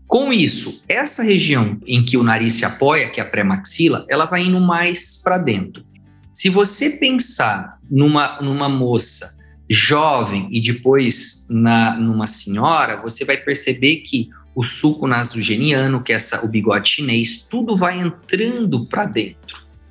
Com 0.07 0.33
isso, 0.33 0.83
essa 0.89 1.23
região 1.23 1.79
em 1.87 2.05
que 2.05 2.17
o 2.17 2.25
nariz 2.25 2.55
se 2.55 2.65
apoia, 2.65 3.09
que 3.09 3.21
é 3.21 3.23
a 3.23 3.27
pré-maxila, 3.27 4.05
ela 4.09 4.27
vai 4.27 4.43
indo 4.43 4.61
mais 4.61 5.23
para 5.23 5.39
dentro. 5.39 5.85
Se 6.33 6.49
você 6.49 6.91
pensar 6.91 7.79
numa, 7.89 8.41
numa 8.43 8.69
moça 8.69 9.29
jovem 9.71 10.49
e 10.51 10.61
depois 10.61 11.47
na, 11.49 11.97
numa 11.97 12.27
senhora, 12.27 13.01
você 13.01 13.25
vai 13.25 13.37
perceber 13.37 13.99
que 13.99 14.29
o 14.55 14.63
suco 14.63 15.07
nasogeniano, 15.07 16.03
que 16.03 16.13
é 16.13 16.17
essa, 16.17 16.45
o 16.45 16.49
bigode 16.49 16.91
chinês, 16.91 17.47
tudo 17.49 17.77
vai 17.77 18.01
entrando 18.01 18.87
para 18.87 19.05
dentro. 19.05 19.44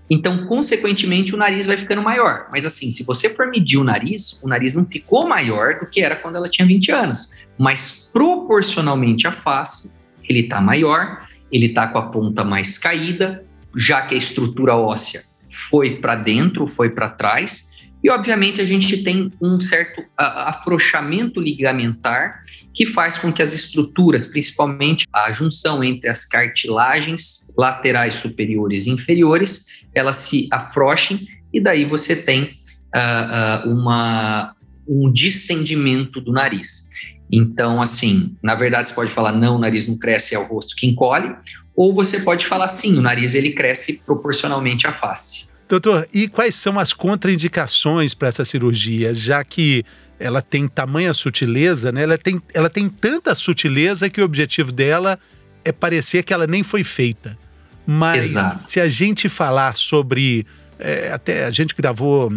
Então, 0.10 0.46
consequentemente, 0.46 1.34
o 1.34 1.38
nariz 1.38 1.66
vai 1.66 1.78
ficando 1.78 2.02
maior. 2.02 2.48
Mas 2.52 2.66
assim, 2.66 2.92
se 2.92 3.04
você 3.04 3.30
for 3.30 3.48
medir 3.48 3.78
o 3.78 3.84
nariz, 3.84 4.42
o 4.44 4.48
nariz 4.48 4.74
não 4.74 4.86
ficou 4.86 5.28
maior 5.28 5.80
do 5.80 5.88
que 5.88 6.02
era 6.02 6.16
quando 6.16 6.36
ela 6.36 6.48
tinha 6.48 6.68
20 6.68 6.92
anos. 6.92 7.32
Mas 7.58 8.10
proporcionalmente 8.12 9.28
à 9.28 9.32
face, 9.32 9.94
ele 10.28 10.42
está 10.42 10.60
maior, 10.62 11.28
ele 11.52 11.68
está 11.68 11.88
com 11.88 11.98
a 11.98 12.10
ponta 12.10 12.44
mais 12.44 12.78
caída, 12.78 13.46
já 13.76 14.02
que 14.02 14.16
a 14.16 14.18
estrutura 14.18 14.76
óssea 14.76 15.22
foi 15.50 15.98
para 15.98 16.16
dentro, 16.16 16.68
foi 16.68 16.90
para 16.90 17.10
trás. 17.10 17.73
E, 18.04 18.10
obviamente, 18.10 18.60
a 18.60 18.66
gente 18.66 19.02
tem 19.02 19.32
um 19.42 19.62
certo 19.62 20.04
afrouxamento 20.18 21.40
ligamentar 21.40 22.42
que 22.74 22.86
faz 22.86 23.18
com 23.18 23.32
que 23.32 23.42
as 23.42 23.54
estruturas, 23.54 24.26
principalmente 24.26 25.08
a 25.14 25.32
junção 25.32 25.82
entre 25.82 26.10
as 26.10 26.26
cartilagens 26.26 27.54
laterais 27.58 28.16
superiores 28.16 28.86
e 28.86 28.90
inferiores, 28.90 29.68
elas 29.96 30.18
se 30.18 30.50
afrouxem 30.52 31.26
e 31.54 31.62
daí 31.62 31.86
você 31.86 32.16
tem 32.16 32.58
uh, 32.94 33.68
uh, 33.68 33.72
uma, 33.72 34.56
um 34.88 35.10
distendimento 35.12 36.20
do 36.20 36.34
nariz. 36.34 36.90
Então, 37.32 37.82
assim, 37.82 38.36
na 38.44 38.54
verdade 38.54 38.90
você 38.90 38.96
pode 38.96 39.12
falar 39.12 39.32
não, 39.32 39.56
o 39.56 39.60
nariz 39.60 39.88
não 39.88 39.98
cresce, 39.98 40.36
é 40.36 40.40
o 40.40 40.44
rosto 40.44 40.76
que 40.76 40.86
encolhe, 40.86 41.34
ou 41.76 41.94
você 41.94 42.20
pode 42.20 42.46
falar 42.46 42.68
sim, 42.68 42.98
o 42.98 43.02
nariz 43.02 43.34
ele 43.34 43.52
cresce 43.54 44.02
proporcionalmente 44.06 44.86
à 44.86 44.92
face. 44.92 45.53
Doutor, 45.68 46.08
e 46.14 46.28
quais 46.28 46.56
são 46.56 46.78
as 46.78 46.94
contraindicações 46.94 48.14
para 48.14 48.28
essa 48.28 48.46
cirurgia, 48.46 49.14
já 49.14 49.44
que 49.44 49.84
ela 50.20 50.42
tem 50.42 50.68
tamanha 50.68 51.14
sutileza, 51.14 51.92
né? 51.92 52.04
Ela 52.04 52.18
tem, 52.18 52.42
ela 52.54 52.70
tem 52.70 52.88
tanta 52.88 53.34
sutileza 53.34 54.10
que 54.10 54.22
o 54.22 54.26
objetivo 54.26 54.72
dela 54.72 55.20
é 55.66 55.72
parecer 55.72 56.24
que 56.24 56.34
ela 56.34 56.48
nem 56.48 56.64
foi 56.64 56.84
feita. 56.84 57.38
Mas 57.86 58.26
Exato. 58.26 58.70
se 58.70 58.80
a 58.80 58.88
gente 58.88 59.28
falar 59.28 59.76
sobre. 59.76 60.46
É, 60.80 61.12
até 61.12 61.46
a 61.46 61.52
gente 61.52 61.76
gravou 61.76 62.32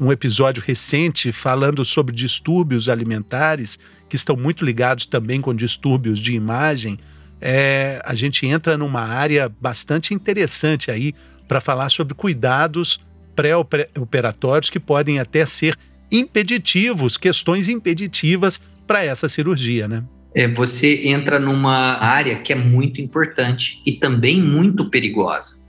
um 0.00 0.10
episódio 0.10 0.62
recente 0.64 1.30
falando 1.30 1.84
sobre 1.84 2.14
distúrbios 2.14 2.88
alimentares, 2.88 3.78
que 4.08 4.16
estão 4.16 4.36
muito 4.36 4.64
ligados 4.64 5.06
também 5.06 5.40
com 5.40 5.54
distúrbios 5.54 6.18
de 6.18 6.32
imagem. 6.32 6.98
É, 7.40 8.00
a 8.04 8.14
gente 8.14 8.46
entra 8.46 8.76
numa 8.76 9.02
área 9.02 9.50
bastante 9.60 10.14
interessante 10.14 10.90
aí 10.90 11.12
para 11.52 11.60
falar 11.60 11.90
sobre 11.90 12.14
cuidados 12.14 12.98
pré-operatórios 13.36 14.70
que 14.70 14.80
podem 14.80 15.18
até 15.18 15.44
ser 15.44 15.76
impeditivos, 16.10 17.18
questões 17.18 17.68
impeditivas 17.68 18.58
para 18.86 19.04
essa 19.04 19.28
cirurgia, 19.28 19.86
né? 19.86 20.02
é, 20.34 20.48
você 20.48 21.08
entra 21.08 21.38
numa 21.38 21.98
área 22.02 22.38
que 22.40 22.54
é 22.54 22.56
muito 22.56 23.02
importante 23.02 23.82
e 23.84 23.92
também 23.92 24.40
muito 24.40 24.88
perigosa, 24.88 25.66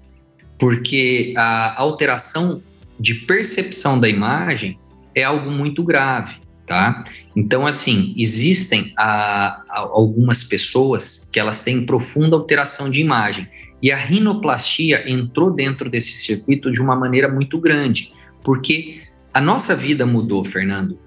porque 0.57 1.33
a 1.35 1.81
alteração 1.81 2.61
de 2.97 3.15
percepção 3.15 3.99
da 3.99 4.07
imagem 4.07 4.79
é 5.13 5.23
algo 5.23 5.51
muito 5.51 5.83
grave, 5.83 6.35
tá? 6.65 7.03
Então, 7.36 7.65
assim, 7.65 8.13
existem 8.17 8.93
a, 8.98 9.63
a, 9.70 9.79
algumas 9.79 10.43
pessoas 10.43 11.29
que 11.32 11.39
elas 11.39 11.63
têm 11.63 11.86
profunda 11.86 12.36
alteração 12.36 12.89
de 12.89 13.01
imagem 13.01 13.48
e 13.82 13.91
a 13.91 13.98
rinoplastia 13.98 15.10
entrou 15.10 15.51
dentro 15.51 15.89
desse 15.89 16.13
circuito 16.13 16.72
de 16.72 16.82
uma 16.82 16.96
maneira 16.96 17.27
muito 17.27 17.60
grande, 17.60 18.13
porque 18.43 19.01
a 19.34 19.41
nossa 19.41 19.75
vida 19.75 20.05
mudou, 20.05 20.46
Fernando 20.46 20.98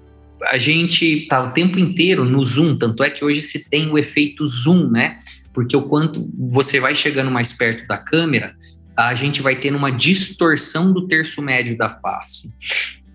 a 0.43 0.57
gente 0.57 1.25
tá 1.27 1.41
o 1.41 1.51
tempo 1.51 1.79
inteiro 1.79 2.23
no 2.23 2.39
zoom, 2.41 2.77
tanto 2.77 3.03
é 3.03 3.09
que 3.09 3.23
hoje 3.23 3.41
se 3.41 3.69
tem 3.69 3.89
o 3.89 3.97
efeito 3.97 4.45
zoom, 4.45 4.89
né? 4.89 5.19
Porque 5.53 5.75
o 5.75 5.83
quanto 5.83 6.29
você 6.37 6.79
vai 6.79 6.93
chegando 6.93 7.31
mais 7.31 7.51
perto 7.53 7.87
da 7.87 7.97
câmera, 7.97 8.55
a 8.95 9.13
gente 9.15 9.41
vai 9.41 9.55
tendo 9.55 9.77
uma 9.77 9.91
distorção 9.91 10.93
do 10.93 11.07
terço 11.07 11.41
médio 11.41 11.77
da 11.77 11.89
face. 11.89 12.55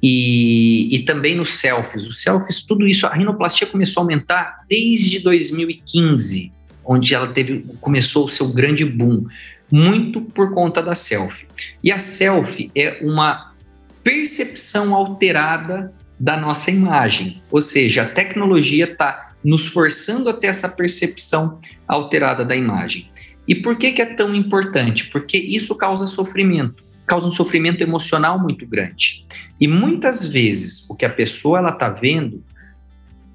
E, 0.02 0.94
e 0.94 1.00
também 1.04 1.36
nos 1.36 1.54
selfies. 1.54 2.08
Os 2.08 2.22
selfies, 2.22 2.64
tudo 2.64 2.88
isso, 2.88 3.06
a 3.06 3.14
rinoplastia 3.14 3.66
começou 3.66 4.00
a 4.00 4.04
aumentar 4.04 4.64
desde 4.68 5.20
2015, 5.20 6.52
onde 6.84 7.14
ela 7.14 7.28
teve, 7.28 7.64
começou 7.80 8.26
o 8.26 8.28
seu 8.28 8.48
grande 8.48 8.84
boom, 8.84 9.26
muito 9.70 10.20
por 10.20 10.52
conta 10.52 10.82
da 10.82 10.94
selfie. 10.94 11.46
E 11.84 11.92
a 11.92 11.98
selfie 11.98 12.70
é 12.74 12.98
uma 13.02 13.52
percepção 14.02 14.94
alterada 14.94 15.92
da 16.18 16.36
nossa 16.36 16.70
imagem. 16.70 17.42
Ou 17.50 17.60
seja, 17.60 18.02
a 18.02 18.08
tecnologia 18.08 18.84
está 18.84 19.32
nos 19.44 19.66
forçando 19.66 20.28
a 20.28 20.32
ter 20.32 20.48
essa 20.48 20.68
percepção 20.68 21.60
alterada 21.86 22.44
da 22.44 22.54
imagem. 22.54 23.10
E 23.46 23.54
por 23.54 23.76
que, 23.76 23.92
que 23.92 24.02
é 24.02 24.06
tão 24.06 24.34
importante? 24.34 25.08
Porque 25.10 25.36
isso 25.36 25.74
causa 25.74 26.06
sofrimento, 26.06 26.81
causa 27.06 27.26
um 27.26 27.30
sofrimento 27.30 27.82
emocional 27.82 28.38
muito 28.38 28.66
grande. 28.66 29.26
E 29.60 29.68
muitas 29.68 30.24
vezes 30.24 30.88
o 30.88 30.96
que 30.96 31.04
a 31.04 31.10
pessoa 31.10 31.58
ela 31.58 31.70
está 31.70 31.88
vendo 31.88 32.42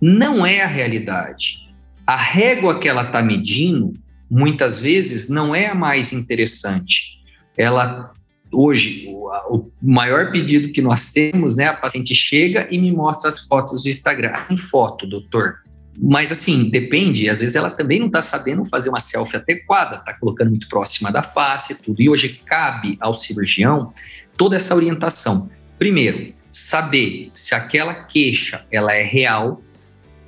não 0.01 0.45
é 0.45 0.61
a 0.61 0.67
realidade. 0.67 1.67
A 2.05 2.15
régua 2.15 2.79
que 2.79 2.87
ela 2.87 3.03
está 3.03 3.21
medindo, 3.21 3.93
muitas 4.29 4.79
vezes, 4.79 5.29
não 5.29 5.55
é 5.55 5.67
a 5.67 5.75
mais 5.75 6.13
interessante. 6.13 7.17
Ela 7.57 8.13
hoje, 8.51 9.07
o, 9.09 9.29
o, 9.55 9.71
maior 9.81 10.31
pedido 10.31 10.71
que 10.71 10.81
nós 10.81 11.11
temos, 11.11 11.55
né? 11.55 11.67
A 11.67 11.73
paciente 11.73 12.15
chega 12.15 12.67
e 12.71 12.77
me 12.77 12.91
mostra 12.91 13.29
as 13.29 13.45
fotos 13.45 13.83
do 13.83 13.89
Instagram. 13.89 14.33
Em 14.49 14.57
foto, 14.57 15.05
doutor. 15.05 15.59
Mas 15.99 16.31
assim, 16.31 16.69
depende, 16.69 17.27
às 17.27 17.39
vezes 17.39 17.55
ela 17.55 17.71
também 17.71 17.99
não 17.99 18.05
está 18.05 18.21
sabendo 18.21 18.63
fazer 18.65 18.89
uma 18.89 18.99
selfie 18.99 19.37
adequada, 19.37 19.95
está 19.95 20.13
colocando 20.13 20.49
muito 20.49 20.67
próxima 20.69 21.11
da 21.11 21.23
face, 21.23 21.81
tudo. 21.81 21.99
E 21.99 22.07
hoje 22.07 22.39
cabe 22.45 22.97
ao 22.99 23.15
cirurgião 23.15 23.91
toda 24.37 24.55
essa 24.55 24.75
orientação. 24.75 25.49
Primeiro, 25.79 26.33
saber 26.51 27.29
se 27.33 27.55
aquela 27.55 27.95
queixa 27.95 28.63
ela 28.71 28.93
é 28.93 29.01
real, 29.01 29.61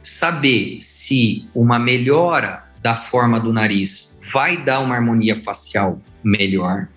saber 0.01 0.79
se 0.81 1.47
uma 1.53 1.77
melhora 1.77 2.65
da 2.81 2.95
forma 2.95 3.39
do 3.39 3.53
nariz 3.53 4.21
vai 4.31 4.63
dar 4.63 4.79
uma 4.79 4.95
harmonia 4.95 5.35
facial 5.35 6.01
melhor, 6.23 6.87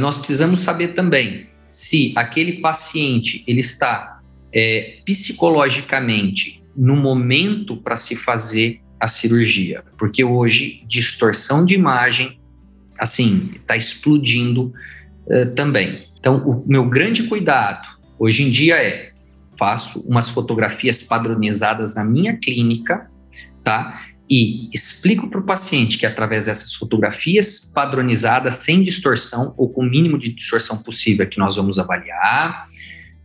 nós 0.00 0.16
precisamos 0.16 0.60
saber 0.60 0.94
também 0.94 1.46
se 1.70 2.12
aquele 2.16 2.54
paciente 2.60 3.44
ele 3.46 3.60
está 3.60 4.20
é, 4.52 4.98
psicologicamente 5.04 6.63
no 6.76 6.96
momento 6.96 7.76
para 7.76 7.96
se 7.96 8.16
fazer 8.16 8.80
a 8.98 9.08
cirurgia, 9.08 9.84
porque 9.98 10.24
hoje 10.24 10.84
distorção 10.88 11.64
de 11.64 11.74
imagem 11.74 12.38
assim 12.98 13.52
está 13.56 13.76
explodindo 13.76 14.72
uh, 15.26 15.50
também. 15.54 16.08
Então, 16.18 16.38
o 16.38 16.64
meu 16.66 16.88
grande 16.88 17.24
cuidado 17.24 17.86
hoje 18.18 18.44
em 18.44 18.50
dia 18.50 18.76
é 18.76 19.12
faço 19.58 20.00
umas 20.08 20.28
fotografias 20.28 21.02
padronizadas 21.02 21.94
na 21.94 22.04
minha 22.04 22.36
clínica, 22.36 23.10
tá? 23.62 24.00
e 24.28 24.70
explico 24.72 25.28
para 25.28 25.40
o 25.40 25.44
paciente 25.44 25.98
que 25.98 26.06
através 26.06 26.46
dessas 26.46 26.74
fotografias 26.74 27.70
padronizadas, 27.74 28.54
sem 28.54 28.82
distorção 28.82 29.54
ou 29.56 29.68
com 29.68 29.82
o 29.82 29.88
mínimo 29.88 30.18
de 30.18 30.30
distorção 30.30 30.82
possível 30.82 31.28
que 31.28 31.38
nós 31.38 31.56
vamos 31.56 31.78
avaliar, 31.78 32.66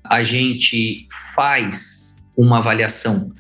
a 0.04 0.24
gente 0.24 1.08
faz 1.34 2.09
uma 2.42 2.60
avaliação 2.60 3.34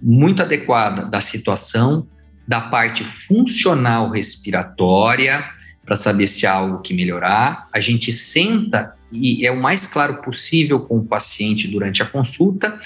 muito 0.00 0.42
adequada 0.42 1.04
da 1.04 1.20
situação, 1.20 2.06
da 2.46 2.60
parte 2.60 3.04
funcional 3.04 4.10
respiratória, 4.10 5.44
para 5.84 5.96
saber 5.96 6.26
se 6.26 6.46
há 6.46 6.52
algo 6.52 6.80
que 6.80 6.94
melhorar. 6.94 7.68
A 7.72 7.80
gente 7.80 8.12
senta 8.12 8.94
e 9.12 9.46
é 9.46 9.52
o 9.52 9.60
mais 9.60 9.86
claro 9.86 10.20
possível 10.22 10.80
com 10.80 10.98
o 10.98 11.04
paciente 11.04 11.68
durante 11.68 12.02
a 12.02 12.06
consulta 12.06 12.78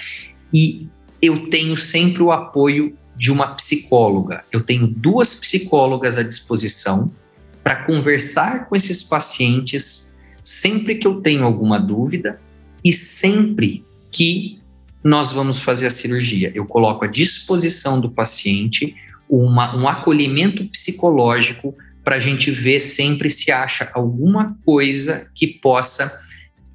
e 0.53 0.89
eu 1.23 1.49
tenho 1.49 1.77
sempre 1.77 2.23
o 2.23 2.31
apoio 2.31 2.97
de 3.17 3.31
uma 3.31 3.55
psicóloga. 3.55 4.45
Eu 4.51 4.63
tenho 4.63 4.87
duas 4.87 5.35
psicólogas 5.35 6.19
à 6.19 6.23
disposição 6.23 7.13
para 7.63 7.85
conversar 7.85 8.67
com 8.69 8.77
esses 8.77 9.03
pacientes 9.03 10.17
sempre 10.43 10.97
que 10.97 11.07
eu 11.07 11.21
tenho 11.21 11.45
alguma 11.45 11.79
dúvida 11.79 12.41
e 12.85 12.93
sempre 12.93 13.85
que 14.11 14.60
nós 15.03 15.33
vamos 15.33 15.63
fazer 15.63 15.87
a 15.87 15.91
cirurgia. 15.91 16.53
Eu 16.55 16.67
coloco 16.67 17.05
à 17.05 17.09
disposição 17.09 18.01
do 18.01 18.11
paciente 18.11 18.95
uma, 19.29 19.77
um 19.77 19.89
acolhimento 19.89 20.65
psicológico 20.67 21.75
para 22.05 22.17
a 22.17 22.19
gente 22.19 22.51
ver 22.51 22.81
sempre 22.81 23.31
se 23.31 23.53
acha 23.53 23.91
alguma 23.95 24.57
coisa 24.65 25.31
que 25.35 25.47
possa 25.47 26.11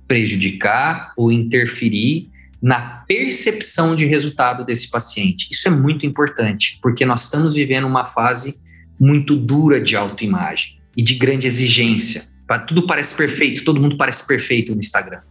prejudicar 0.08 1.14
ou 1.18 1.32
interferir 1.32 2.30
na 2.62 2.82
percepção 3.08 3.96
de 3.96 4.06
resultado 4.06 4.66
desse 4.66 4.90
paciente. 4.90 5.48
Isso 5.52 5.68
é 5.68 5.72
muito 5.72 6.06
importante, 6.06 6.80
porque 6.82 7.06
nós 7.06 7.24
estamos 7.24 7.54
vivendo 7.54 7.86
uma 7.86 8.06
fase 8.06 8.56
muito 9.00 9.36
dura 9.36 9.80
de 9.80 9.96
autoimagem 9.96 10.80
e 10.96 11.04
de 11.04 11.16
grande 11.16 11.46
exigência. 11.46 12.24
Tudo 12.68 12.88
parece 12.88 13.16
perfeito, 13.16 13.64
todo 13.64 13.82
mundo 13.82 13.98
parece 13.98 14.26
perfeito 14.26 14.74
no 14.74 14.80
Instagram. 14.80 15.22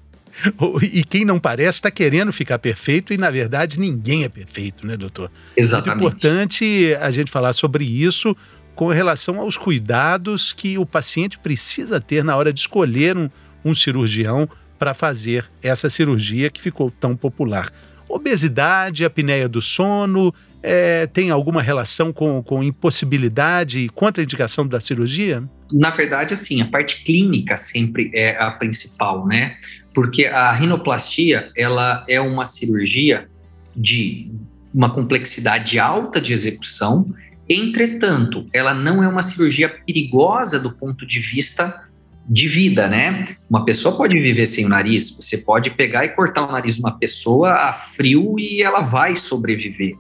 E 0.83 1.05
quem 1.05 1.25
não 1.25 1.39
parece 1.39 1.79
está 1.79 1.91
querendo 1.91 2.33
ficar 2.33 2.59
perfeito 2.59 3.13
e, 3.13 3.19
na 3.19 3.31
verdade, 3.31 3.79
ninguém 3.79 4.25
é 4.25 4.29
perfeito, 4.29 4.87
né, 4.87 4.97
doutor? 4.97 5.31
Exatamente. 5.57 6.03
É 6.03 6.07
importante 6.07 6.97
a 7.01 7.11
gente 7.11 7.31
falar 7.31 7.53
sobre 7.53 7.85
isso 7.85 8.37
com 8.75 8.89
relação 8.89 9.39
aos 9.39 9.57
cuidados 9.57 10.53
que 10.53 10.77
o 10.77 10.85
paciente 10.85 11.39
precisa 11.39 12.01
ter 12.01 12.25
na 12.25 12.37
hora 12.37 12.53
de 12.53 12.61
escolher 12.61 13.17
um, 13.17 13.31
um 13.65 13.75
cirurgião 13.75 14.49
para 14.79 14.93
fazer 14.93 15.47
essa 15.63 15.89
cirurgia 15.89 16.51
que 16.51 16.61
ficou 16.61 16.91
tão 16.91 17.17
popular. 17.17 17.73
Obesidade, 18.09 19.05
apneia 19.05 19.49
do 19.49 19.63
sono, 19.63 20.35
é, 20.63 21.07
tem 21.07 21.31
alguma 21.31 21.63
relação 21.63 22.13
com, 22.13 22.43
com 22.43 22.63
impossibilidade 22.63 23.81
e 23.81 23.89
contraindicação 23.89 24.67
da 24.67 24.81
cirurgia? 24.81 25.43
Na 25.73 25.91
verdade, 25.91 26.35
assim, 26.35 26.61
a 26.61 26.67
parte 26.67 27.05
clínica 27.05 27.57
sempre 27.57 28.11
é 28.15 28.37
a 28.37 28.51
principal, 28.51 29.27
né? 29.27 29.57
Porque 29.95 30.27
a 30.27 30.53
rinoplastia, 30.53 31.51
ela 31.57 32.05
é 32.09 32.21
uma 32.21 32.45
cirurgia 32.45 33.29
de 33.75 34.31
uma 34.75 34.91
complexidade 34.91 35.79
alta 35.79 36.21
de 36.21 36.33
execução, 36.33 37.15
entretanto, 37.49 38.47
ela 38.53 38.75
não 38.75 39.03
é 39.03 39.09
uma 39.09 39.23
cirurgia 39.23 39.69
perigosa 39.69 40.59
do 40.59 40.73
ponto 40.73 41.07
de 41.07 41.21
vista 41.21 41.85
de 42.29 42.49
vida, 42.49 42.89
né? 42.89 43.37
Uma 43.49 43.65
pessoa 43.65 43.97
pode 43.97 44.19
viver 44.19 44.47
sem 44.47 44.65
o 44.65 44.69
nariz, 44.69 45.11
você 45.11 45.39
pode 45.39 45.71
pegar 45.71 46.05
e 46.05 46.09
cortar 46.09 46.49
o 46.49 46.53
nariz 46.53 46.77
de 46.77 46.81
uma 46.81 46.99
pessoa 46.99 47.53
a 47.53 47.73
frio 47.73 48.39
e 48.39 48.63
ela 48.63 48.81
vai 48.81 49.15
sobreviver. 49.15 49.95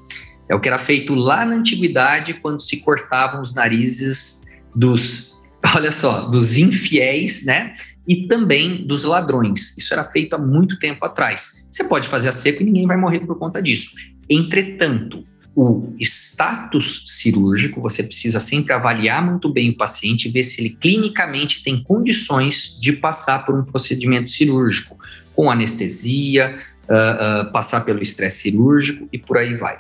É 0.49 0.55
o 0.55 0.61
que 0.61 0.69
era 0.69 0.79
feito 0.79 1.15
lá 1.15 1.45
na 1.45 1.55
antiguidade, 1.55 2.35
quando 2.35 2.61
se 2.61 2.79
cortavam 2.79 3.41
os 3.41 3.55
narizes 3.55 4.45
dos, 4.75 5.34
olha 5.75 5.93
só, 5.93 6.29
dos 6.29 6.57
infiéis, 6.57 7.45
né? 7.45 7.75
E 8.07 8.27
também 8.27 8.87
dos 8.87 9.05
ladrões. 9.05 9.77
Isso 9.79 9.93
era 9.93 10.05
feito 10.05 10.35
há 10.35 10.39
muito 10.39 10.79
tempo 10.79 11.05
atrás. 11.05 11.69
Você 11.71 11.85
pode 11.85 12.09
fazer 12.09 12.29
a 12.29 12.33
seco 12.33 12.63
e 12.63 12.67
ninguém 12.67 12.87
vai 12.87 12.97
morrer 12.97 13.21
por 13.21 13.39
conta 13.39 13.63
disso. 13.63 13.95
Entretanto, 14.29 15.25
o 15.57 15.95
status 16.01 17.05
cirúrgico, 17.07 17.81
você 17.81 18.03
precisa 18.03 18.41
sempre 18.41 18.73
avaliar 18.73 19.25
muito 19.25 19.49
bem 19.49 19.71
o 19.71 19.77
paciente 19.77 20.29
e 20.29 20.31
ver 20.31 20.43
se 20.43 20.61
ele 20.61 20.71
clinicamente 20.71 21.63
tem 21.63 21.83
condições 21.83 22.79
de 22.81 22.93
passar 22.93 23.47
por 23.47 23.55
um 23.55 23.65
procedimento 23.65 24.31
cirúrgico, 24.31 24.99
com 25.35 25.51
anestesia, 25.51 26.59
uh, 26.89 27.49
uh, 27.49 27.53
passar 27.53 27.85
pelo 27.85 28.03
estresse 28.03 28.43
cirúrgico 28.43 29.09
e 29.13 29.19
por 29.19 29.39
aí 29.39 29.57
vai. 29.57 29.79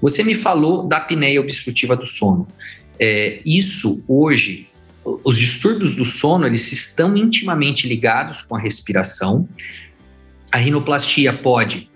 Você 0.00 0.22
me 0.22 0.34
falou 0.34 0.88
da 0.88 0.96
apneia 0.96 1.40
obstrutiva 1.40 1.94
do 1.94 2.06
sono. 2.06 2.48
É, 2.98 3.40
isso 3.44 4.02
hoje, 4.08 4.69
os 5.24 5.38
distúrbios 5.38 5.94
do 5.94 6.04
sono, 6.04 6.46
eles 6.46 6.70
estão 6.72 7.16
intimamente 7.16 7.88
ligados 7.88 8.42
com 8.42 8.54
a 8.56 8.60
respiração. 8.60 9.48
A 10.52 10.58
rinoplastia 10.58 11.32
pode 11.32 11.90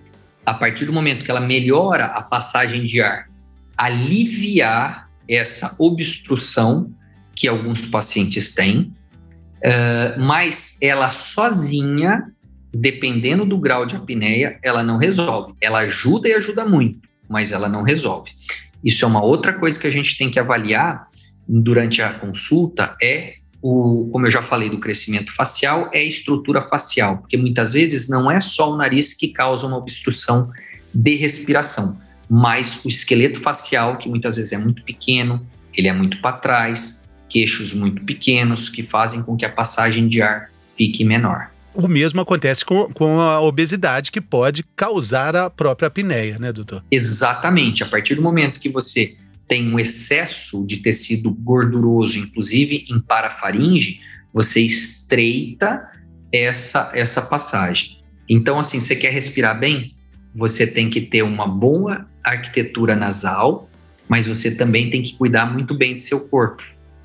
a 0.45 0.53
partir 0.53 0.85
do 0.85 0.93
momento 0.93 1.25
que 1.25 1.31
ela 1.31 1.41
melhora 1.41 2.07
a 2.07 2.23
passagem 2.23 2.85
de 2.85 3.01
ar, 3.01 3.29
aliviar 3.77 5.09
essa 5.29 5.75
obstrução 5.79 6.93
que 7.35 7.49
alguns 7.49 7.87
pacientes 7.87 8.55
têm, 8.55 8.93
uh, 9.65 10.21
mas 10.21 10.79
ela 10.83 11.11
sozinha, 11.11 12.31
dependendo 12.73 13.45
do 13.45 13.59
grau 13.59 13.87
de 13.87 13.97
apneia, 13.97 14.59
ela 14.63 14.83
não 14.83 14.99
resolve. 14.99 15.55
Ela 15.61 15.81
ajuda 15.81 16.29
e 16.29 16.35
ajuda 16.35 16.65
muito, 16.65 17.09
mas 17.29 17.51
ela 17.51 17.69
não 17.69 17.83
resolve. 17.83 18.31
Isso 18.85 19.05
é 19.05 19.09
uma 19.09 19.25
outra 19.25 19.53
coisa 19.53 19.81
que 19.81 19.87
a 19.87 19.93
gente 19.93 20.19
tem 20.19 20.31
que 20.31 20.39
avaliar 20.39 21.07
durante 21.49 22.03
a 22.03 22.13
consulta, 22.13 22.97
é 23.03 23.35
o, 23.61 24.11
como 24.13 24.27
eu 24.27 24.31
já 24.31 24.43
falei 24.43 24.69
do 24.69 24.79
crescimento 24.79 25.33
facial, 25.33 25.91
é 25.93 26.01
a 26.01 26.05
estrutura 26.05 26.61
facial, 26.63 27.19
porque 27.19 27.37
muitas 27.37 27.73
vezes 27.73 28.09
não 28.09 28.31
é 28.31 28.41
só 28.41 28.73
o 28.73 28.77
nariz 28.77 29.15
que 29.15 29.29
causa 29.29 29.67
uma 29.67 29.79
obstrução 29.79 30.51
de 30.93 31.17
respiração, 31.17 31.99
mas 32.29 32.85
o 32.85 32.89
esqueleto 32.89 33.41
facial, 33.41 33.97
que 33.97 34.09
muitas 34.09 34.37
vezes 34.37 34.53
é 34.53 34.59
muito 34.59 34.83
pequeno, 34.85 35.47
ele 35.73 35.89
é 35.89 35.93
muito 35.93 36.21
para 36.21 36.37
trás, 36.37 37.11
queixos 37.29 37.73
muito 37.73 38.05
pequenos, 38.05 38.69
que 38.69 38.83
fazem 38.83 39.23
com 39.23 39.37
que 39.37 39.45
a 39.45 39.51
passagem 39.51 40.09
de 40.09 40.21
ar 40.21 40.51
fique 40.77 41.03
menor. 41.03 41.51
O 41.75 41.89
mesmo 41.89 42.21
acontece 42.21 42.65
com, 42.65 42.89
com 42.93 43.19
a 43.19 43.41
obesidade, 43.41 44.13
que 44.13 44.21
pode 44.21 44.63
causar 44.77 45.35
a 45.35 45.51
própria 45.51 45.89
apneia, 45.89 46.39
né, 46.39 46.53
doutor? 46.53 46.85
Exatamente. 46.91 47.83
A 47.83 47.87
partir 47.87 48.15
do 48.15 48.23
momento 48.23 48.61
que 48.61 48.69
você 48.69 49.13
tem 49.47 49.73
um 49.73 49.79
excesso 49.79 50.67
de 50.67 50.79
tecido 50.79 51.31
gorduroso, 51.31 52.19
inclusive 52.19 52.87
em 52.89 53.01
parafaringe, 53.01 54.01
você 54.33 54.61
estreita 54.61 55.89
essa, 56.33 56.91
essa 56.95 57.23
passagem. 57.23 57.99
Então, 58.29 58.59
assim, 58.59 58.81
você 58.81 58.97
quer 58.97 59.13
respirar 59.13 59.59
bem? 59.59 59.95
Você 60.35 60.67
tem 60.67 60.91
que 60.91 61.01
ter 61.01 61.23
uma 61.23 61.47
boa 61.47 62.07
arquitetura 62.23 62.97
nasal, 62.97 63.69
mas 64.09 64.27
você 64.27 64.57
também 64.57 64.91
tem 64.91 65.03
que 65.03 65.15
cuidar 65.17 65.47
muito 65.47 65.75
bem 65.75 65.95
do 65.95 66.03
seu 66.03 66.29
corpo. 66.29 66.65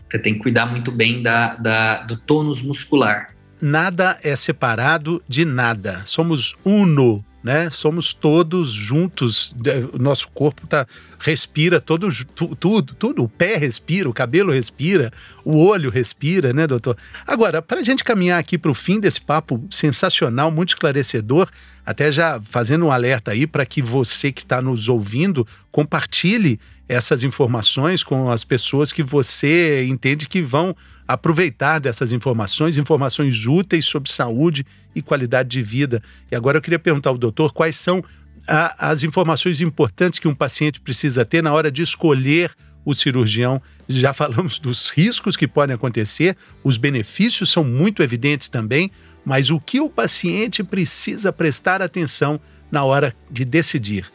Você 0.10 0.17
tem 0.17 0.34
que 0.34 0.39
cuidar 0.39 0.65
muito 0.65 0.91
bem 0.91 1.21
da, 1.21 1.56
da, 1.56 2.04
do 2.04 2.17
tônus 2.17 2.62
muscular. 2.62 3.36
Nada 3.62 4.17
é 4.23 4.36
separado 4.36 5.21
de 5.28 5.45
nada. 5.45 6.02
Somos 6.06 6.56
uno 6.65 7.23
né? 7.43 7.69
Somos 7.69 8.13
todos 8.13 8.71
juntos, 8.71 9.54
o 9.93 9.97
nosso 9.97 10.28
corpo 10.30 10.67
tá, 10.67 10.86
respira 11.19 11.80
todo, 11.80 12.10
tu, 12.36 12.56
tudo, 12.56 12.93
tudo. 12.93 13.23
O 13.23 13.30
pé 13.30 13.56
respira, 13.56 14.10
o 14.10 14.13
cabelo 14.13 14.52
respira, 14.52 15.12
o 15.43 15.58
olho 15.58 15.89
respira, 15.89 16.52
né, 16.52 16.67
doutor? 16.67 16.97
Agora, 17.25 17.62
para 17.62 17.80
a 17.80 17.84
gente 17.84 18.04
caminhar 18.04 18.39
aqui 18.39 18.58
para 18.58 18.71
o 18.71 18.73
fim 18.73 18.99
desse 18.99 19.21
papo 19.21 19.63
sensacional, 19.71 20.52
muito 20.52 20.69
esclarecedor, 20.69 21.49
até 21.86 22.12
já 22.12 22.39
fazendo 22.41 22.86
um 22.86 22.91
alerta 22.91 23.32
aí 23.32 23.47
para 23.47 23.65
que 23.65 23.82
você 23.82 24.32
que 24.32 24.41
está 24.41 24.62
nos 24.62 24.89
ouvindo 24.89 25.47
compartilhe 25.71 26.60
essas 26.88 27.23
informações 27.23 28.04
com 28.04 28.30
as 28.30 28.43
pessoas 28.43 28.91
que 28.91 29.04
você 29.04 29.86
entende 29.88 30.28
que 30.28 30.41
vão 30.41 30.75
aproveitar 31.10 31.80
dessas 31.80 32.12
informações, 32.12 32.78
informações 32.78 33.48
úteis 33.48 33.84
sobre 33.84 34.12
saúde 34.12 34.63
e 34.93 35.02
qualidade 35.02 35.50
de 35.50 35.63
vida. 35.63 36.04
E 36.32 36.36
agora 36.36 36.60
eu 36.60 36.62
queria 36.62 36.78
perguntar 36.78 37.10
ao 37.10 37.17
doutor 37.17 37.52
quais 37.52 37.76
são 37.78 38.04
a, 38.48 38.91
as 38.91 39.02
informações 39.02 39.60
importantes 39.60 40.19
que 40.19 40.28
um 40.28 40.36
paciente 40.36 40.80
precisa 40.80 41.26
ter 41.26 41.41
na 41.41 41.52
hora 41.52 41.72
de 41.72 41.82
escolher 41.82 42.52
o 42.86 42.93
cirurgião. 42.93 43.60
Já 43.88 44.13
falamos 44.13 44.60
dos 44.60 44.91
riscos 44.91 45.36
que 45.36 45.48
podem 45.48 45.76
acontecer, 45.76 46.38
os 46.63 46.78
benefícios 46.78 47.52
são 47.52 47.63
muito 47.63 48.04
evidentes 48.04 48.48
também, 48.48 48.91
mas 49.26 49.50
o 49.50 49.60
que 49.60 49.82
o 49.82 49.89
paciente 49.89 50.63
precisa 50.63 51.34
prestar 51.34 51.82
atenção 51.82 52.39
na 52.72 52.84
hora 52.84 53.15
de 53.32 53.43
decidir? 53.45 54.06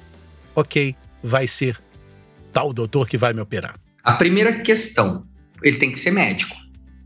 Ok, 0.55 0.95
vai 1.21 1.49
ser 1.49 1.77
tal 2.53 2.73
doutor 2.73 3.09
que 3.09 3.19
vai 3.19 3.33
me 3.33 3.41
operar. 3.41 3.75
A 4.05 4.13
primeira 4.13 4.61
questão, 4.61 5.27
ele 5.61 5.79
tem 5.79 5.91
que 5.91 5.99
ser 5.99 6.13
médico 6.13 6.64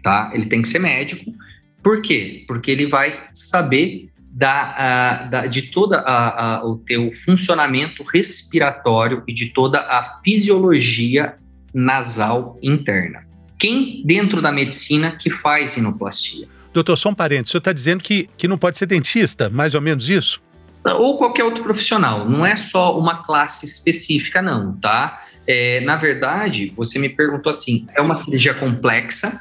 tá? 0.08 0.30
Ele 0.32 0.46
tem 0.46 0.62
que 0.62 0.68
ser 0.68 0.78
médico. 0.78 1.34
Por 1.82 2.00
quê? 2.00 2.44
Porque 2.48 2.70
ele 2.70 2.86
vai 2.86 3.24
saber 3.34 4.08
da, 4.30 5.24
da 5.24 5.46
de 5.46 5.70
a, 5.92 6.62
o 6.64 6.76
teu 6.76 7.12
funcionamento 7.12 8.02
respiratório 8.02 9.22
e 9.28 9.34
de 9.34 9.52
toda 9.52 9.80
a 9.80 10.20
fisiologia 10.24 11.34
nasal 11.74 12.58
interna. 12.62 13.26
Quem 13.58 14.02
dentro 14.02 14.40
da 14.40 14.50
medicina 14.50 15.10
que 15.10 15.30
faz 15.30 15.76
inoplastia? 15.76 16.48
Doutor, 16.72 16.96
só 16.96 17.10
um 17.10 17.14
parênteses, 17.14 17.50
o 17.50 17.52
senhor 17.52 17.60
está 17.60 17.72
dizendo 17.72 18.02
que, 18.02 18.30
que 18.38 18.48
não 18.48 18.56
pode 18.56 18.78
ser 18.78 18.86
dentista, 18.86 19.50
mais 19.50 19.74
ou 19.74 19.82
menos 19.82 20.08
isso? 20.08 20.40
Ou 20.86 21.18
qualquer 21.18 21.44
outro 21.44 21.62
profissional, 21.62 22.26
não 22.26 22.46
é 22.46 22.56
só 22.56 22.98
uma 22.98 23.22
classe 23.24 23.66
específica, 23.66 24.40
não, 24.40 24.74
tá? 24.76 25.22
É, 25.46 25.80
na 25.80 25.96
verdade, 25.96 26.72
você 26.76 26.98
me 26.98 27.08
perguntou 27.08 27.50
assim: 27.50 27.86
é 27.94 28.00
uma 28.00 28.14
cirurgia 28.14 28.54
complexa 28.54 29.38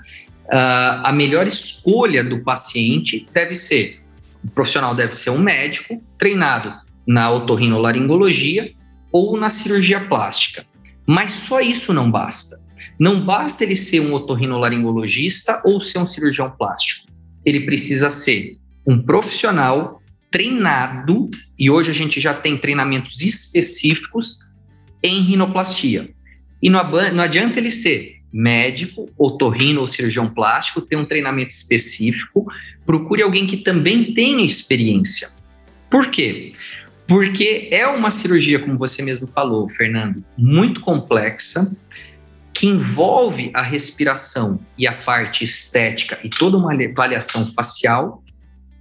uh, 0.48 1.04
a 1.04 1.12
melhor 1.12 1.48
escolha 1.48 2.24
do 2.24 2.44
paciente 2.44 3.28
deve 3.34 3.56
ser: 3.56 4.02
o 4.44 4.50
profissional 4.50 4.96
deve 4.96 5.16
ser 5.16 5.30
um 5.30 5.38
médico 5.38 6.02
treinado 6.18 6.74
na 7.06 7.30
otorrinolaringologia 7.32 8.72
ou 9.12 9.38
na 9.38 9.50
cirurgia 9.50 10.08
plástica. 10.08 10.66
Mas 11.06 11.32
só 11.32 11.62
isso 11.62 11.94
não 11.94 12.12
basta. 12.12 12.58
Não 13.00 13.24
basta 13.24 13.64
ele 13.64 13.76
ser 13.76 14.00
um 14.02 14.14
otorrinolaringologista 14.14 15.62
ou 15.66 15.80
ser 15.80 16.00
um 16.00 16.06
cirurgião 16.06 16.50
plástico. 16.50 17.08
Ele 17.46 17.62
precisa 17.62 18.10
ser 18.10 18.58
um 18.86 19.02
profissional 19.02 20.02
treinado, 20.30 21.30
e 21.58 21.70
hoje 21.70 21.92
a 21.92 21.94
gente 21.94 22.20
já 22.20 22.34
tem 22.34 22.58
treinamentos 22.58 23.22
específicos 23.22 24.40
em 25.02 25.22
rinoplastia. 25.22 26.10
E 26.62 26.70
não, 26.70 26.82
adianta 27.22 27.60
ele 27.60 27.72
ser 27.72 28.17
médico, 28.32 29.10
otorrino 29.18 29.82
ou 29.82 29.88
cirurgião 29.88 30.30
plástico, 30.30 30.82
ter 30.82 30.96
um 30.96 31.06
treinamento 31.06 31.52
específico, 31.52 32.46
procure 32.86 33.22
alguém 33.22 33.48
que 33.48 33.58
também 33.58 34.14
tenha 34.14 34.46
experiência. 34.46 35.30
Por 35.90 36.10
quê? 36.10 36.54
Porque 37.08 37.70
é 37.72 37.88
uma 37.88 38.12
cirurgia, 38.12 38.60
como 38.60 38.78
você 38.78 39.02
mesmo 39.02 39.28
falou, 39.28 39.70
Fernando, 39.70 40.24
muito 40.38 40.82
complexa, 40.82 41.78
que 42.54 42.68
envolve 42.68 43.52
a 43.54 43.62
respiração 43.62 44.60
e 44.78 44.88
a 44.88 44.92
parte 44.92 45.44
estética 45.44 46.20
e 46.24 46.30
toda 46.30 46.58
uma 46.58 46.74
avaliação 46.74 47.46
facial, 47.46 48.24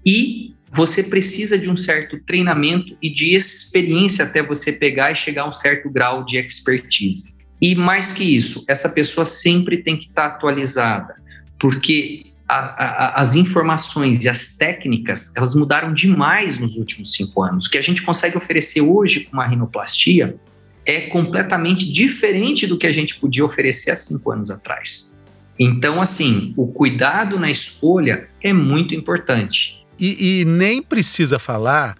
e 0.05 0.55
você 0.73 1.03
precisa 1.03 1.57
de 1.59 1.71
um 1.71 1.77
certo 1.77 2.19
treinamento 2.21 2.97
e 3.01 3.09
de 3.09 3.35
experiência 3.35 4.25
até 4.25 4.43
você 4.43 4.73
pegar 4.73 5.13
e 5.13 5.17
chegar 5.17 5.43
a 5.43 5.49
um 5.49 5.53
certo 5.53 5.89
grau 5.89 6.25
de 6.25 6.37
expertise. 6.37 7.36
E 7.61 7.75
mais 7.75 8.13
que 8.13 8.25
isso, 8.25 8.65
essa 8.69 8.89
pessoa 8.89 9.25
sempre 9.25 9.79
tem 9.79 9.97
que 9.97 10.07
estar 10.07 10.27
atualizada, 10.27 11.17
porque 11.59 12.27
a, 12.49 12.57
a, 12.57 13.21
as 13.21 13.35
informações 13.35 14.23
e 14.25 14.29
as 14.29 14.57
técnicas 14.57 15.35
elas 15.37 15.55
mudaram 15.55 15.93
demais 15.93 16.59
nos 16.59 16.77
últimos 16.77 17.13
cinco 17.13 17.43
anos. 17.43 17.67
O 17.67 17.71
que 17.71 17.79
a 17.79 17.83
gente 17.83 18.03
consegue 18.03 18.37
oferecer 18.37 18.81
hoje 18.83 19.25
com 19.25 19.33
uma 19.33 19.47
rinoplastia 19.47 20.37
é 20.85 21.03
completamente 21.03 21.91
diferente 21.91 22.67
do 22.67 22.79
que 22.79 22.87
a 22.87 22.93
gente 22.93 23.17
podia 23.17 23.45
oferecer 23.45 23.91
há 23.91 23.97
cinco 23.97 24.31
anos 24.31 24.51
atrás. 24.51 25.19
Então, 25.59 26.01
assim, 26.01 26.55
o 26.57 26.69
cuidado 26.69 27.39
na 27.39 27.51
escolha 27.51 28.29
é 28.43 28.53
muito 28.53 28.95
importante. 28.95 29.85
E, 29.99 30.41
e 30.41 30.45
nem 30.45 30.83
precisa 30.83 31.39
falar 31.39 31.97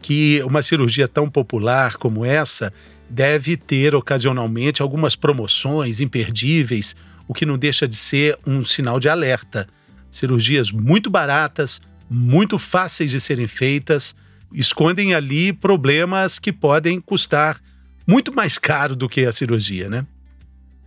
que 0.00 0.40
uma 0.44 0.62
cirurgia 0.62 1.06
tão 1.06 1.28
popular 1.28 1.96
como 1.96 2.24
essa 2.24 2.72
deve 3.10 3.56
ter 3.56 3.94
ocasionalmente 3.94 4.80
algumas 4.80 5.16
promoções 5.16 6.00
imperdíveis, 6.00 6.94
o 7.26 7.34
que 7.34 7.44
não 7.44 7.58
deixa 7.58 7.86
de 7.86 7.96
ser 7.96 8.38
um 8.46 8.64
sinal 8.64 9.00
de 9.00 9.08
alerta. 9.08 9.68
Cirurgias 10.10 10.70
muito 10.70 11.10
baratas, 11.10 11.80
muito 12.08 12.58
fáceis 12.58 13.10
de 13.10 13.20
serem 13.20 13.46
feitas, 13.46 14.14
escondem 14.52 15.14
ali 15.14 15.52
problemas 15.52 16.38
que 16.38 16.52
podem 16.52 17.00
custar 17.00 17.60
muito 18.06 18.34
mais 18.34 18.58
caro 18.58 18.96
do 18.96 19.08
que 19.08 19.24
a 19.24 19.32
cirurgia, 19.32 19.88
né? 19.88 20.06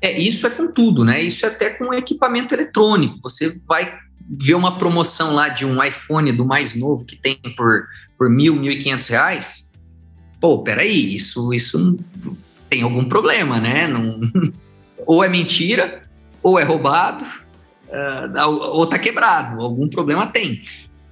É, 0.01 0.19
isso 0.19 0.45
é 0.45 0.49
com 0.49 0.67
tudo, 0.67 1.05
né? 1.05 1.21
Isso 1.21 1.45
é 1.45 1.49
até 1.49 1.69
com 1.69 1.93
equipamento 1.93 2.53
eletrônico. 2.53 3.19
Você 3.21 3.57
vai 3.65 3.97
ver 4.29 4.55
uma 4.55 4.77
promoção 4.77 5.33
lá 5.33 5.47
de 5.47 5.65
um 5.65 5.81
iPhone 5.81 6.31
do 6.33 6.45
mais 6.45 6.75
novo 6.75 7.05
que 7.05 7.15
tem 7.15 7.39
por, 7.55 7.85
por 8.17 8.29
mil, 8.29 8.55
mil 8.55 8.71
e 8.71 8.77
quinhentos 8.77 9.07
reais, 9.07 9.62
pô, 10.43 10.61
peraí, 10.61 11.15
isso, 11.15 11.53
isso 11.53 11.97
tem 12.69 12.81
algum 12.81 13.05
problema, 13.05 13.61
né? 13.61 13.87
Não, 13.87 14.19
ou 15.07 15.23
é 15.23 15.29
mentira, 15.29 16.01
ou 16.41 16.59
é 16.59 16.63
roubado, 16.65 17.23
uh, 17.23 18.49
ou 18.73 18.85
tá 18.85 18.99
quebrado, 18.99 19.61
algum 19.63 19.87
problema 19.87 20.27
tem. 20.27 20.61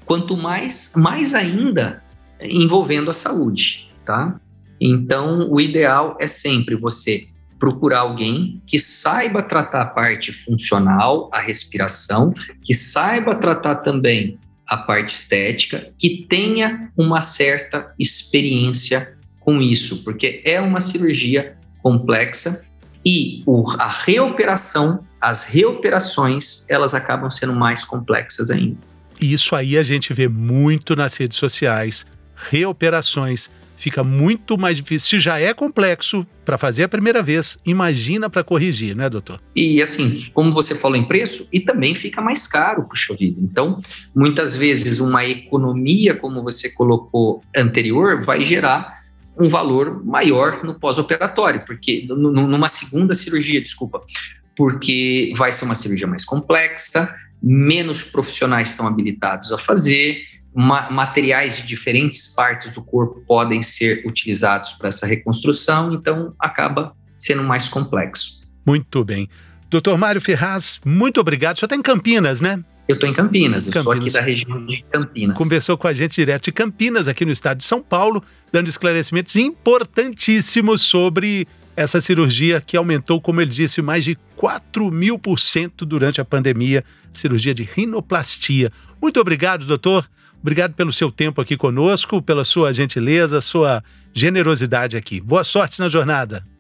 Quanto 0.04 0.36
mais, 0.36 0.92
mais 0.98 1.34
ainda 1.34 2.04
envolvendo 2.42 3.10
a 3.10 3.14
saúde, 3.14 3.90
tá? 4.04 4.38
Então, 4.82 5.50
o 5.50 5.62
ideal 5.62 6.18
é 6.20 6.28
sempre 6.28 6.76
você 6.76 7.30
procurar 7.58 8.00
alguém 8.00 8.62
que 8.68 8.78
saiba 8.78 9.42
tratar 9.42 9.84
a 9.84 9.86
parte 9.86 10.34
funcional, 10.34 11.30
a 11.32 11.40
respiração, 11.40 12.34
que 12.66 12.74
saiba 12.74 13.34
tratar 13.36 13.76
também 13.76 14.38
a 14.68 14.76
parte 14.76 15.16
estética, 15.16 15.90
que 15.98 16.26
tenha 16.28 16.92
uma 16.98 17.22
certa 17.22 17.94
experiência 17.98 19.21
com 19.52 19.62
isso, 19.62 20.04
porque 20.06 20.42
é 20.46 20.62
uma 20.62 20.80
cirurgia 20.80 21.58
complexa 21.84 22.66
e 23.06 23.44
a 23.78 23.88
reoperação, 23.88 25.04
as 25.20 25.44
reoperações, 25.44 26.70
elas 26.70 26.94
acabam 26.94 27.30
sendo 27.30 27.54
mais 27.54 27.84
complexas 27.84 28.50
ainda. 28.50 28.78
Isso 29.20 29.54
aí 29.54 29.78
a 29.78 29.84
gente 29.84 30.14
vê 30.14 30.30
muito 30.30 30.96
nas 30.96 31.18
redes 31.18 31.38
sociais, 31.38 32.06
reoperações 32.50 33.50
fica 33.76 34.04
muito 34.04 34.60
mais 34.60 34.78
difícil. 34.78 35.10
Se 35.10 35.20
já 35.20 35.40
é 35.40 35.54
complexo 35.56 36.26
para 36.46 36.56
fazer 36.56 36.84
a 36.84 36.88
primeira 36.88 37.24
vez, 37.24 37.58
imagina 37.66 38.30
para 38.30 38.44
corrigir, 38.44 38.96
né, 38.96 39.10
doutor? 39.10 39.42
E 39.56 39.82
assim, 39.82 40.28
como 40.36 40.54
você 40.54 40.76
falou 40.76 40.96
em 40.96 41.08
preço, 41.08 41.48
e 41.52 41.60
também 41.60 41.96
fica 41.96 42.22
mais 42.22 42.46
caro, 42.48 42.84
puxa 42.84 43.16
vida. 43.16 43.40
Então, 43.42 43.82
muitas 44.16 44.56
vezes 44.56 45.00
uma 45.00 45.26
economia, 45.26 46.14
como 46.14 46.44
você 46.44 46.70
colocou 46.70 47.42
anterior, 47.56 48.24
vai 48.24 48.46
gerar 48.46 49.01
um 49.40 49.50
valor 49.50 50.04
maior 50.06 50.64
no 50.64 50.76
pós-operatório, 50.76 51.64
porque 51.66 52.06
numa 52.08 52.70
segunda 52.70 53.14
cirurgia, 53.16 53.62
desculpa, 53.62 54.02
porque 54.56 55.34
vai 55.38 55.52
ser 55.52 55.66
uma 55.66 55.76
cirurgia 55.76 56.08
mais 56.08 56.26
complexa, 56.26 57.14
menos 57.42 58.04
profissionais 58.04 58.70
estão 58.70 58.86
habilitados 58.86 59.52
a 59.52 59.58
fazer, 59.58 60.22
ma 60.54 60.92
materiais 60.92 61.58
de 61.58 61.66
diferentes 61.66 62.36
partes 62.36 62.74
do 62.74 62.84
corpo 62.84 63.24
podem 63.26 63.62
ser 63.62 64.06
utilizados 64.06 64.74
para 64.74 64.90
essa 64.90 65.08
reconstrução, 65.08 65.94
então 65.94 66.36
acaba 66.38 66.96
sendo 67.18 67.44
mais 67.44 67.68
complexo. 67.68 68.52
Muito 68.66 69.04
bem. 69.04 69.30
Doutor 69.70 69.98
Mário 69.98 70.20
Ferraz, 70.20 70.80
muito 70.86 71.20
obrigado. 71.22 71.58
Senhor 71.58 71.68
está 71.68 71.76
em 71.76 71.82
Campinas, 71.82 72.42
né? 72.42 72.62
Eu 72.92 72.96
estou 72.96 73.10
em 73.10 73.14
Campinas, 73.14 73.68
Campinas. 73.68 73.84
sou 73.84 73.94
aqui 73.94 74.12
da 74.12 74.22
região 74.22 74.66
de 74.66 74.84
Campinas. 74.92 75.38
Conversou 75.38 75.78
com 75.78 75.88
a 75.88 75.94
gente 75.94 76.16
direto 76.16 76.44
de 76.44 76.52
Campinas, 76.52 77.08
aqui 77.08 77.24
no 77.24 77.32
estado 77.32 77.60
de 77.60 77.64
São 77.64 77.82
Paulo, 77.82 78.22
dando 78.52 78.68
esclarecimentos 78.68 79.34
importantíssimos 79.38 80.82
sobre 80.82 81.48
essa 81.74 82.02
cirurgia 82.02 82.60
que 82.60 82.76
aumentou, 82.76 83.22
como 83.22 83.40
ele 83.40 83.50
disse, 83.50 83.82
mais 83.82 84.04
de 84.04 84.18
4 84.36 84.92
mil 84.92 85.18
por 85.18 85.40
cento 85.40 85.86
durante 85.86 86.20
a 86.20 86.26
pandemia, 86.26 86.84
cirurgia 87.14 87.54
de 87.54 87.64
rinoplastia. 87.64 88.74
Muito 89.02 89.22
obrigado, 89.22 89.66
doutor. 89.66 90.06
Obrigado 90.42 90.74
pelo 90.74 90.92
seu 90.92 91.10
tempo 91.10 91.40
aqui 91.40 91.56
conosco, 91.56 92.22
pela 92.22 92.44
sua 92.44 92.74
gentileza, 92.74 93.40
sua 93.40 93.82
generosidade 94.14 94.98
aqui. 94.98 95.22
Boa 95.22 95.46
sorte 95.46 95.80
na 95.80 95.88
jornada. 95.88 96.51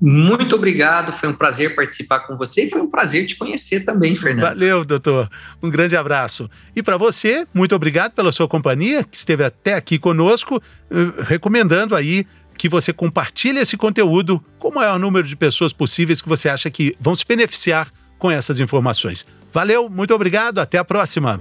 Muito 0.00 0.56
obrigado, 0.56 1.12
foi 1.12 1.28
um 1.28 1.34
prazer 1.34 1.74
participar 1.74 2.20
com 2.20 2.36
você 2.36 2.64
e 2.64 2.70
foi 2.70 2.80
um 2.80 2.90
prazer 2.90 3.26
te 3.26 3.36
conhecer 3.36 3.84
também, 3.84 4.16
Fernando. 4.16 4.54
Valeu, 4.54 4.84
doutor. 4.84 5.30
Um 5.62 5.68
grande 5.68 5.94
abraço. 5.94 6.48
E 6.74 6.82
para 6.82 6.96
você, 6.96 7.46
muito 7.52 7.74
obrigado 7.74 8.12
pela 8.12 8.32
sua 8.32 8.48
companhia, 8.48 9.04
que 9.04 9.16
esteve 9.16 9.44
até 9.44 9.74
aqui 9.74 9.98
conosco, 9.98 10.62
eh, 10.90 11.22
recomendando 11.24 11.94
aí 11.94 12.26
que 12.56 12.68
você 12.68 12.92
compartilhe 12.92 13.58
esse 13.58 13.76
conteúdo 13.76 14.42
com 14.58 14.68
o 14.68 14.74
maior 14.74 14.98
número 14.98 15.26
de 15.26 15.36
pessoas 15.36 15.72
possíveis 15.72 16.20
que 16.22 16.28
você 16.28 16.48
acha 16.48 16.70
que 16.70 16.94
vão 16.98 17.14
se 17.14 17.24
beneficiar 17.26 17.88
com 18.18 18.30
essas 18.30 18.60
informações. 18.60 19.26
Valeu, 19.52 19.88
muito 19.88 20.14
obrigado, 20.14 20.58
até 20.58 20.78
a 20.78 20.84
próxima. 20.84 21.40